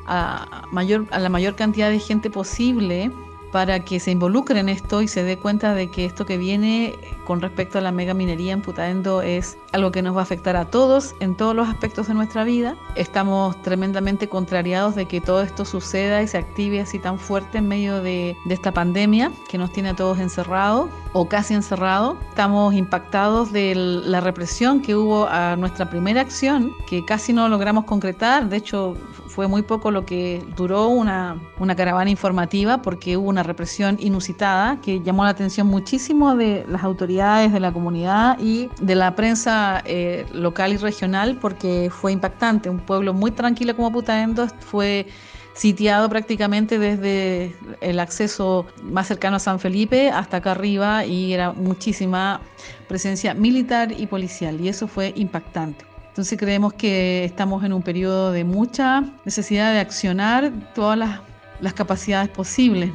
a, 0.06 0.66
mayor, 0.72 1.06
a 1.12 1.20
la 1.20 1.28
mayor 1.28 1.54
cantidad 1.54 1.88
de 1.88 2.00
gente 2.00 2.30
posible 2.30 3.12
para 3.52 3.80
que 3.80 4.00
se 4.00 4.10
involucre 4.10 4.60
en 4.60 4.68
esto 4.68 5.02
y 5.02 5.08
se 5.08 5.22
dé 5.22 5.38
cuenta 5.38 5.74
de 5.74 5.90
que 5.90 6.04
esto 6.04 6.26
que 6.26 6.38
viene 6.38 6.94
con 7.24 7.40
respecto 7.40 7.78
a 7.78 7.80
la 7.80 7.92
mega 7.92 8.14
minería 8.14 8.52
en 8.52 8.62
Putaendo 8.62 9.22
es 9.22 9.56
algo 9.72 9.90
que 9.90 10.02
nos 10.02 10.16
va 10.16 10.20
a 10.20 10.22
afectar 10.22 10.56
a 10.56 10.64
todos 10.66 11.14
en 11.20 11.36
todos 11.36 11.54
los 11.54 11.68
aspectos 11.68 12.08
de 12.08 12.14
nuestra 12.14 12.44
vida. 12.44 12.76
Estamos 12.96 13.60
tremendamente 13.62 14.28
contrariados 14.28 14.94
de 14.94 15.06
que 15.06 15.20
todo 15.20 15.42
esto 15.42 15.64
suceda 15.64 16.22
y 16.22 16.28
se 16.28 16.38
active 16.38 16.80
así 16.80 16.98
tan 16.98 17.18
fuerte 17.18 17.58
en 17.58 17.68
medio 17.68 18.02
de, 18.02 18.36
de 18.44 18.54
esta 18.54 18.72
pandemia 18.72 19.32
que 19.48 19.58
nos 19.58 19.72
tiene 19.72 19.90
a 19.90 19.96
todos 19.96 20.18
encerrados 20.18 20.90
o 21.12 21.28
casi 21.28 21.54
encerrados. 21.54 22.16
Estamos 22.30 22.74
impactados 22.74 23.52
de 23.52 23.74
la 23.74 24.20
represión 24.20 24.80
que 24.80 24.96
hubo 24.96 25.26
a 25.26 25.56
nuestra 25.56 25.90
primera 25.90 26.20
acción, 26.20 26.74
que 26.86 27.04
casi 27.04 27.32
no 27.32 27.48
logramos 27.48 27.84
concretar. 27.84 28.48
De 28.48 28.56
hecho, 28.56 28.96
fue 29.30 29.46
muy 29.46 29.62
poco 29.62 29.92
lo 29.92 30.04
que 30.04 30.44
duró 30.56 30.88
una, 30.88 31.40
una 31.58 31.76
caravana 31.76 32.10
informativa 32.10 32.82
porque 32.82 33.16
hubo 33.16 33.28
una 33.28 33.44
represión 33.44 33.96
inusitada 34.00 34.80
que 34.80 35.00
llamó 35.00 35.22
la 35.24 35.30
atención 35.30 35.68
muchísimo 35.68 36.34
de 36.34 36.66
las 36.68 36.82
autoridades, 36.82 37.52
de 37.52 37.60
la 37.60 37.72
comunidad 37.72 38.38
y 38.40 38.68
de 38.80 38.94
la 38.96 39.14
prensa 39.14 39.82
eh, 39.84 40.26
local 40.32 40.72
y 40.72 40.76
regional 40.78 41.38
porque 41.40 41.90
fue 41.92 42.10
impactante. 42.10 42.68
Un 42.68 42.80
pueblo 42.80 43.14
muy 43.14 43.30
tranquilo 43.30 43.76
como 43.76 43.92
Putaendo 43.92 44.48
fue 44.58 45.06
sitiado 45.54 46.08
prácticamente 46.08 46.78
desde 46.78 47.54
el 47.80 48.00
acceso 48.00 48.66
más 48.82 49.06
cercano 49.06 49.36
a 49.36 49.38
San 49.40 49.60
Felipe 49.60 50.10
hasta 50.10 50.38
acá 50.38 50.52
arriba 50.52 51.04
y 51.04 51.32
era 51.32 51.52
muchísima 51.52 52.40
presencia 52.88 53.34
militar 53.34 53.92
y 53.92 54.06
policial 54.06 54.60
y 54.60 54.68
eso 54.68 54.88
fue 54.88 55.12
impactante. 55.14 55.89
Entonces 56.20 56.38
creemos 56.38 56.74
que 56.74 57.24
estamos 57.24 57.64
en 57.64 57.72
un 57.72 57.80
periodo 57.80 58.30
de 58.30 58.44
mucha 58.44 59.04
necesidad 59.24 59.72
de 59.72 59.78
accionar 59.80 60.52
todas 60.74 60.98
las, 60.98 61.72
capacidades 61.72 62.28
posibles 62.28 62.90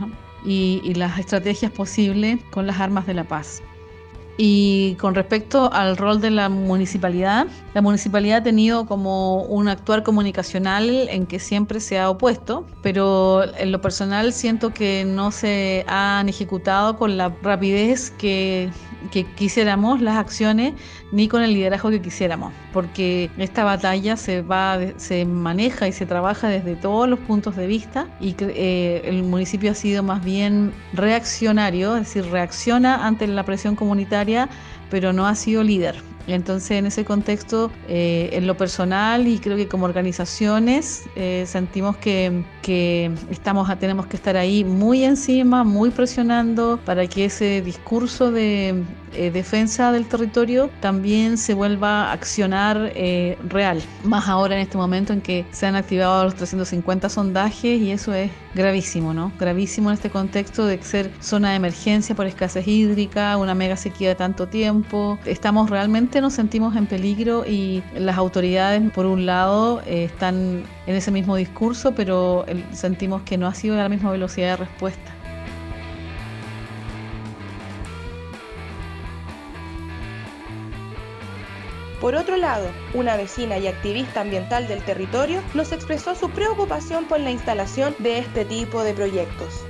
y, 0.46 0.80
y 0.84 0.94
las 0.94 1.18
estrategias 1.18 1.72
posibles 1.72 2.40
con 2.52 2.68
las 2.68 2.80
armas 2.80 3.08
de 3.08 3.16
la 3.16 3.24
paz. 3.24 3.64
Y 4.38 4.94
con 5.00 5.16
respecto 5.16 5.74
al 5.74 5.98
rol 5.98 6.22
de 6.22 6.30
la 6.30 6.50
municipalidad, 6.50 7.48
la 7.74 7.82
municipalidad 7.82 8.38
ha 8.38 8.44
tenido 8.44 8.86
como 8.86 9.42
un 9.46 9.70
actuar 9.70 10.04
comunicacional 10.04 11.08
en 11.10 11.26
que 11.26 11.40
siempre 11.40 11.80
se 11.80 11.98
ha 11.98 12.12
opuesto, 12.12 12.68
pero 12.84 13.44
en 13.58 13.72
lo 13.72 13.82
personal 13.82 14.34
siento 14.34 14.72
que 14.72 15.04
no 15.04 15.32
se 15.32 15.84
han 15.88 16.30
ejecutado 16.30 16.96
con 16.96 17.18
la 17.18 17.34
rapidez 17.42 18.12
que 18.12 18.70
que 19.12 19.24
quisiéramos 19.24 20.01
las 20.01 20.18
acciones 20.18 20.74
ni 21.12 21.28
con 21.28 21.41
el 21.41 21.53
liderazgo 21.53 21.89
que 21.89 22.01
quisiéramos, 22.01 22.53
porque 22.74 23.30
esta 23.38 23.64
batalla 23.64 24.18
se 24.18 24.41
va, 24.41 24.80
se 24.97 25.26
maneja 25.26 25.88
y 25.88 25.91
se 25.91 26.06
trabaja 26.06 26.49
desde 26.49 26.76
todos 26.76 27.08
los 27.08 27.20
puntos 27.20 27.56
de 27.56 27.68
vista 27.68 28.08
y 28.20 28.36
eh, 28.39 29.01
el 29.06 29.24
municipio 29.24 29.72
ha 29.72 29.76
sido 29.76 30.03
más 30.03 30.24
bien 30.24 30.72
reaccionario, 30.93 31.95
es 31.97 32.03
decir, 32.14 32.32
reacciona 32.32 33.06
ante 33.06 33.28
la 33.28 33.43
presión 33.43 33.76
comunitaria, 33.76 34.49
pero 34.89 35.14
no 35.14 35.28
ha 35.28 35.36
sido 35.36 35.64
líder. 35.64 36.14
Entonces, 36.28 36.72
en 36.72 36.86
ese 36.88 37.06
contexto, 37.06 37.72
eh, 37.88 38.30
en 38.34 38.48
lo 38.48 38.58
personal 38.58 39.28
y 39.28 39.38
creo 39.40 39.58
que 39.58 39.68
como 39.68 39.86
organizaciones, 39.86 41.04
eh, 41.16 41.46
sentimos 41.48 41.98
que, 41.98 42.44
que 42.62 43.12
estamos, 43.30 43.68
tenemos 43.80 44.08
que 44.08 44.16
estar 44.16 44.36
ahí 44.36 44.64
muy 44.64 45.04
encima, 45.04 45.64
muy 45.64 45.92
presionando 45.92 46.80
para 46.84 47.06
que 47.08 47.26
ese 47.26 47.62
discurso 47.62 48.32
de 48.32 48.84
eh, 49.16 49.32
defensa 49.32 49.91
del 49.91 50.07
territorio 50.07 50.70
también 50.80 51.38
se 51.38 51.53
vuelva 51.53 52.09
a 52.09 52.11
accionar 52.11 52.93
real. 53.49 53.82
Más 54.03 54.28
ahora 54.28 54.55
en 54.55 54.61
este 54.61 54.78
momento 54.78 55.13
en 55.13 55.22
que 55.22 55.45
se 55.51 55.66
han 55.66 55.76
activado 55.76 56.24
los 56.24 56.36
350 56.36 57.09
sondajes 57.09 57.82
y 57.82 57.91
eso 57.91 58.13
es 58.13 58.32
gravísimo, 58.55 59.13
¿no? 59.13 59.32
Gravísimo 59.39 59.89
en 59.89 59.95
este 59.95 60.09
contexto 60.09 60.66
de 60.66 60.82
ser 60.82 61.11
zona 61.20 61.51
de 61.51 61.55
emergencia 61.55 62.16
por 62.16 62.26
escasez 62.26 62.68
hídrica, 62.68 63.38
una 63.38 63.53
mega 63.53 63.76
sequía 63.76 64.09
de 64.09 64.16
tanto 64.16 64.47
tiempo. 64.47 65.20
Estamos 65.26 65.70
realmente 65.70 66.22
nos 66.22 66.34
sentimos 66.34 66.76
en 66.76 66.88
peligro 66.88 67.45
y 67.45 67.84
las 67.95 68.18
autoridades, 68.18 68.82
por 68.91 69.05
un 69.05 69.26
lado, 69.26 69.82
eh, 69.86 70.05
están 70.05 70.63
en 70.88 70.95
ese 70.95 71.11
mismo 71.11 71.36
discurso, 71.36 71.93
pero 71.93 72.45
sentimos 72.72 73.24
que 73.24 73.38
no 73.38 73.47
ha 73.47 73.53
sido 73.53 73.76
la 73.76 73.89
misma 73.89 74.11
velocidad 74.11 74.51
de 74.51 74.57
respuesta. 74.57 75.14
Por 82.06 82.14
otro 82.14 82.38
lado, 82.38 82.70
una 82.93 83.18
vecina 83.18 83.58
y 83.58 83.66
activista 83.66 84.22
ambiental 84.22 84.68
del 84.68 84.84
territorio 84.84 85.41
nos 85.56 85.72
expresó 85.72 86.14
su 86.14 86.30
preocupación 86.30 87.06
por 87.06 87.20
la 87.20 87.32
instalación 87.32 87.95
de 87.97 88.20
este 88.20 88.45
tipo 88.45 88.84
de 88.84 88.93
proyectos. 88.93 89.66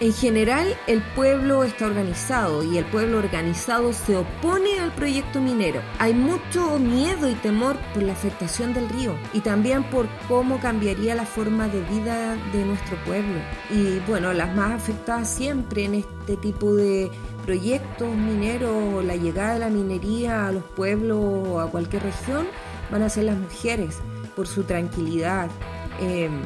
En 0.00 0.14
general, 0.14 0.74
el 0.86 1.02
pueblo 1.14 1.62
está 1.62 1.84
organizado 1.84 2.62
y 2.62 2.78
el 2.78 2.86
pueblo 2.86 3.18
organizado 3.18 3.92
se 3.92 4.16
opone 4.16 4.78
al 4.80 4.92
proyecto 4.92 5.42
minero. 5.42 5.82
Hay 5.98 6.14
mucho 6.14 6.78
miedo 6.78 7.28
y 7.28 7.34
temor 7.34 7.76
por 7.92 8.02
la 8.02 8.12
afectación 8.12 8.72
del 8.72 8.88
río 8.88 9.14
y 9.34 9.40
también 9.40 9.82
por 9.84 10.08
cómo 10.26 10.58
cambiaría 10.58 11.14
la 11.14 11.26
forma 11.26 11.68
de 11.68 11.82
vida 11.82 12.36
de 12.50 12.64
nuestro 12.64 12.96
pueblo. 13.04 13.40
Y 13.70 13.98
bueno, 14.08 14.32
las 14.32 14.54
más 14.54 14.72
afectadas 14.72 15.28
siempre 15.28 15.84
en 15.84 15.96
este 15.96 16.36
tipo 16.38 16.74
de 16.74 17.10
proyectos 17.40 18.14
mineros, 18.14 19.04
la 19.04 19.16
llegada 19.16 19.54
de 19.54 19.60
la 19.60 19.68
minería 19.68 20.46
a 20.46 20.52
los 20.52 20.64
pueblos 20.64 21.18
o 21.18 21.60
a 21.60 21.70
cualquier 21.70 22.02
región, 22.02 22.46
van 22.90 23.02
a 23.02 23.08
ser 23.08 23.24
las 23.24 23.36
mujeres 23.38 23.98
por 24.36 24.46
su 24.46 24.64
tranquilidad. 24.64 25.48
Em, 26.00 26.40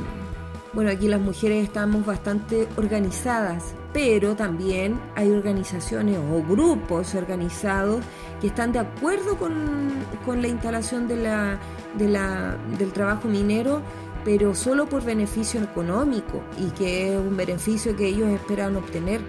bueno, 0.72 0.90
aquí 0.90 1.06
las 1.06 1.20
mujeres 1.20 1.62
estamos 1.62 2.04
bastante 2.04 2.66
organizadas, 2.76 3.74
pero 3.92 4.34
también 4.34 5.00
hay 5.14 5.30
organizaciones 5.30 6.18
o 6.18 6.42
grupos 6.42 7.14
organizados 7.14 8.04
que 8.40 8.48
están 8.48 8.72
de 8.72 8.80
acuerdo 8.80 9.38
con, 9.38 10.42
la 10.42 10.48
instalación 10.48 11.06
de 11.06 11.16
la, 11.16 11.58
del 11.96 12.92
trabajo 12.92 13.28
minero, 13.28 13.82
pero 14.24 14.54
solo 14.54 14.86
por 14.86 15.04
beneficio 15.04 15.62
económico 15.62 16.42
y 16.58 16.70
que 16.70 17.12
es 17.12 17.20
un 17.20 17.36
beneficio 17.36 17.94
que 17.94 18.08
ellos 18.08 18.28
esperan 18.30 18.74
obtener. 18.74 19.20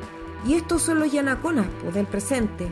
Y 0.45 0.53
estos 0.53 0.83
son 0.83 0.99
los 0.99 1.11
yanaconas 1.11 1.67
pues, 1.81 1.95
del 1.95 2.05
presente, 2.05 2.67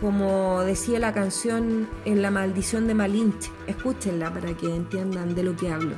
como 0.00 0.62
decía 0.62 0.98
la 0.98 1.14
canción 1.14 1.88
en 2.04 2.20
La 2.20 2.30
maldición 2.30 2.88
de 2.88 2.94
Malinche. 2.94 3.50
Escúchenla 3.66 4.32
para 4.32 4.54
que 4.56 4.74
entiendan 4.74 5.34
de 5.34 5.44
lo 5.44 5.56
que 5.56 5.70
hablo. 5.70 5.96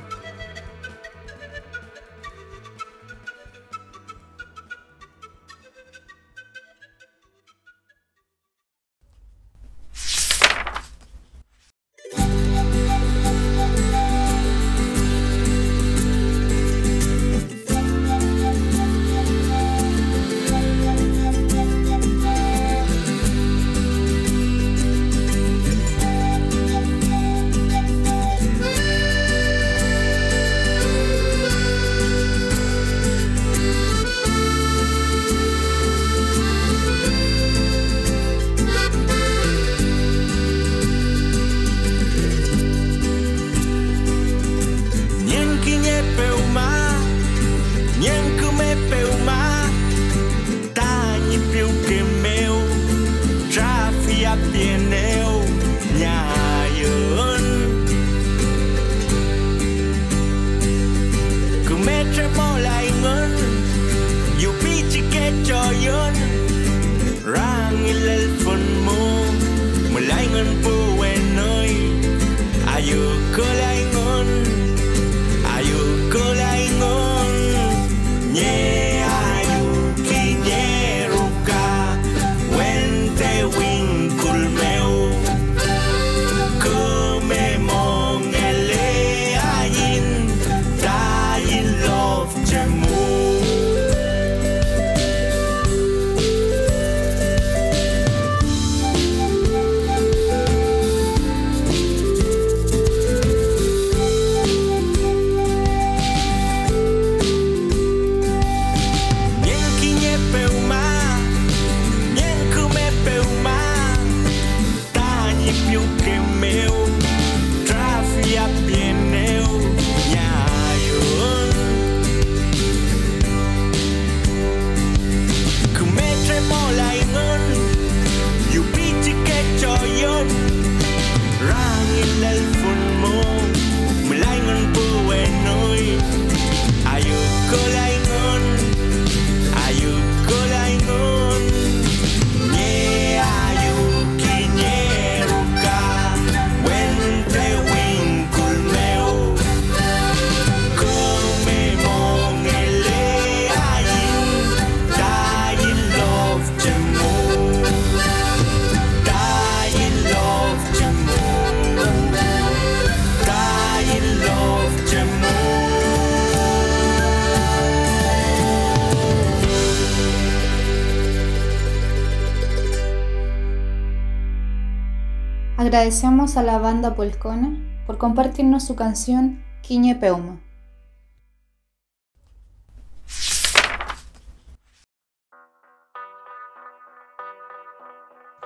Agradecemos 175.63 176.35
a 176.35 176.43
la 176.43 176.57
banda 176.57 176.93
Polcona 176.93 177.57
por 177.87 177.97
compartirnos 177.97 178.65
su 178.65 178.75
canción 178.75 179.41
Quiñe 179.61 179.95
Peuma. 179.95 180.41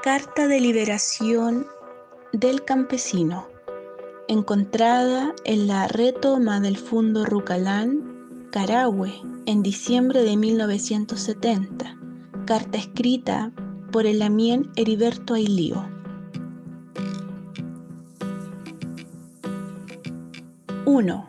Carta 0.04 0.46
de 0.46 0.62
liberación 0.62 1.66
del 2.34 2.64
campesino, 2.64 3.48
encontrada 4.28 5.34
en 5.44 5.68
la 5.68 5.88
retoma 5.88 6.60
del 6.60 6.78
Fundo 6.78 7.26
Rucalán, 7.26 8.48
Carahue, 8.52 9.24
en 9.48 9.64
diciembre 9.64 10.22
de 10.22 10.38
1970. 10.38 11.98
Carta 12.46 12.78
escrita 12.78 13.52
por 13.92 14.06
el 14.06 14.22
amien 14.22 14.72
Heriberto 14.76 15.34
Ailío. 15.34 15.97
Uno. 20.88 21.28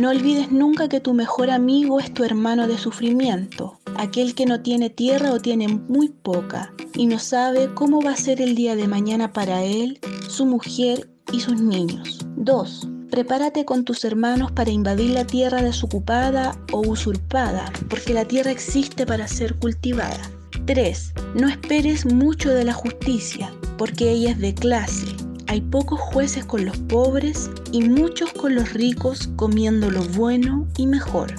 No 0.00 0.10
olvides 0.10 0.52
nunca 0.52 0.88
que 0.88 1.00
tu 1.00 1.14
mejor 1.14 1.50
amigo 1.50 1.98
es 1.98 2.14
tu 2.14 2.22
hermano 2.22 2.68
de 2.68 2.78
sufrimiento, 2.78 3.80
aquel 3.96 4.36
que 4.36 4.46
no 4.46 4.62
tiene 4.62 4.88
tierra 4.88 5.32
o 5.32 5.40
tiene 5.40 5.66
muy 5.66 6.10
poca 6.10 6.72
y 6.94 7.06
no 7.06 7.18
sabe 7.18 7.74
cómo 7.74 8.00
va 8.00 8.12
a 8.12 8.16
ser 8.16 8.40
el 8.40 8.54
día 8.54 8.76
de 8.76 8.86
mañana 8.86 9.32
para 9.32 9.64
él, 9.64 9.98
su 10.28 10.46
mujer 10.46 11.10
y 11.32 11.40
sus 11.40 11.60
niños. 11.60 12.24
2. 12.36 12.88
Prepárate 13.10 13.64
con 13.64 13.84
tus 13.84 14.04
hermanos 14.04 14.52
para 14.52 14.70
invadir 14.70 15.10
la 15.10 15.26
tierra 15.26 15.60
desocupada 15.60 16.56
o 16.70 16.78
usurpada, 16.78 17.72
porque 17.88 18.14
la 18.14 18.26
tierra 18.26 18.52
existe 18.52 19.06
para 19.06 19.26
ser 19.26 19.58
cultivada. 19.58 20.30
3. 20.66 21.14
No 21.34 21.48
esperes 21.48 22.06
mucho 22.06 22.50
de 22.50 22.62
la 22.62 22.74
justicia, 22.74 23.52
porque 23.76 24.12
ella 24.12 24.30
es 24.30 24.38
de 24.38 24.54
clase. 24.54 25.06
Hay 25.50 25.62
pocos 25.62 25.98
jueces 25.98 26.44
con 26.44 26.64
los 26.64 26.78
pobres 26.78 27.50
y 27.72 27.82
muchos 27.82 28.32
con 28.32 28.54
los 28.54 28.72
ricos 28.72 29.30
comiendo 29.34 29.90
lo 29.90 30.04
bueno 30.04 30.68
y 30.76 30.86
mejor. 30.86 31.34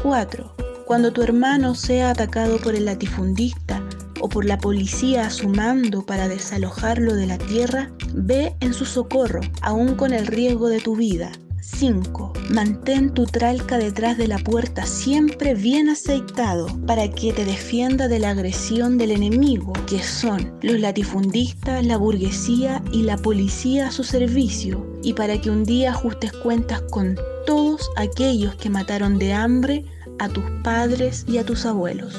4. 0.00 0.54
Cuando 0.86 1.12
tu 1.12 1.22
hermano 1.22 1.74
sea 1.74 2.10
atacado 2.10 2.58
por 2.58 2.76
el 2.76 2.84
latifundista 2.84 3.82
o 4.20 4.28
por 4.28 4.44
la 4.44 4.58
policía 4.58 5.26
a 5.26 5.30
su 5.30 5.48
mando 5.48 6.06
para 6.06 6.28
desalojarlo 6.28 7.16
de 7.16 7.26
la 7.26 7.38
tierra, 7.38 7.90
ve 8.14 8.54
en 8.60 8.72
su 8.72 8.84
socorro, 8.84 9.40
aún 9.62 9.96
con 9.96 10.12
el 10.12 10.28
riesgo 10.28 10.68
de 10.68 10.78
tu 10.78 10.94
vida. 10.94 11.32
5. 11.76 12.32
Mantén 12.50 13.12
tu 13.14 13.26
tralca 13.26 13.78
detrás 13.78 14.16
de 14.16 14.26
la 14.26 14.38
puerta 14.38 14.86
siempre 14.86 15.54
bien 15.54 15.88
aceitado 15.88 16.66
para 16.86 17.08
que 17.10 17.32
te 17.32 17.44
defienda 17.44 18.08
de 18.08 18.18
la 18.18 18.30
agresión 18.30 18.98
del 18.98 19.12
enemigo, 19.12 19.72
que 19.86 20.02
son 20.02 20.52
los 20.62 20.80
latifundistas, 20.80 21.84
la 21.84 21.96
burguesía 21.96 22.82
y 22.92 23.02
la 23.02 23.16
policía 23.16 23.88
a 23.88 23.90
su 23.92 24.02
servicio, 24.02 24.84
y 25.02 25.12
para 25.12 25.40
que 25.40 25.50
un 25.50 25.64
día 25.64 25.90
ajustes 25.90 26.32
cuentas 26.32 26.82
con 26.90 27.16
todos 27.46 27.90
aquellos 27.96 28.56
que 28.56 28.70
mataron 28.70 29.18
de 29.18 29.32
hambre 29.32 29.84
a 30.18 30.28
tus 30.28 30.44
padres 30.64 31.24
y 31.28 31.38
a 31.38 31.44
tus 31.44 31.64
abuelos. 31.66 32.16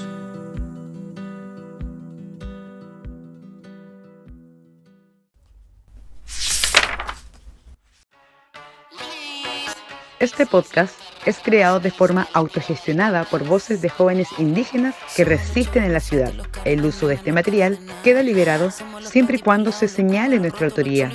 Este 10.20 10.46
podcast 10.46 10.94
es 11.26 11.40
creado 11.40 11.80
de 11.80 11.92
forma 11.92 12.28
autogestionada 12.34 13.24
por 13.24 13.46
voces 13.46 13.82
de 13.82 13.88
jóvenes 13.88 14.28
indígenas 14.38 14.94
que 15.16 15.24
resisten 15.24 15.86
en 15.86 15.94
la 15.94 16.02
ciudad. 16.02 16.34
El 16.66 16.84
uso 16.86 17.08
de 17.08 17.16
este 17.16 17.32
material 17.32 17.80
queda 18.04 18.22
liberado 18.22 18.70
siempre 19.02 19.38
y 19.38 19.40
cuando 19.40 19.72
se 19.72 19.88
señale 19.88 20.38
nuestra 20.40 20.68
autoría. 20.68 21.10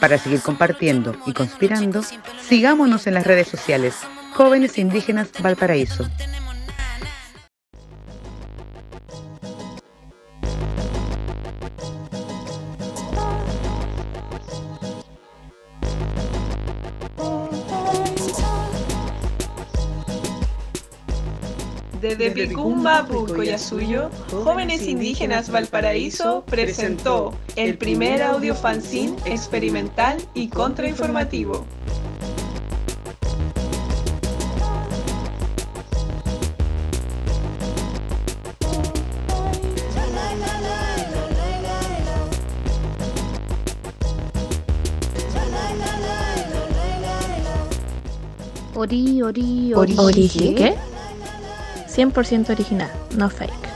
Para 0.00 0.16
seguir 0.16 0.40
compartiendo 0.40 1.14
y 1.26 1.34
conspirando, 1.34 2.02
sigámonos 2.40 3.06
en 3.06 3.14
las 3.14 3.26
redes 3.26 3.48
sociales 3.48 3.96
Jóvenes 4.32 4.78
Indígenas 4.78 5.28
Valparaíso. 5.40 6.08
Desde 22.18 22.46
Picumba, 22.46 23.06
Suyo, 23.56 24.10
Jóvenes 24.30 24.86
Indígenas 24.86 25.50
Valparaíso 25.50 26.44
presentó 26.44 27.34
el 27.56 27.78
primer 27.78 28.22
audio 28.22 28.54
fanzine 28.54 29.16
experimental 29.24 30.18
y 30.34 30.48
contrainformativo. 30.48 31.64
Ori, 48.74 49.22
ori, 49.22 49.72
ori. 49.72 49.94
¿Ori 49.96 50.28
qué? 50.28 50.91
100% 51.96 52.48
original, 52.50 52.90
no 53.16 53.28
fake. 53.28 53.71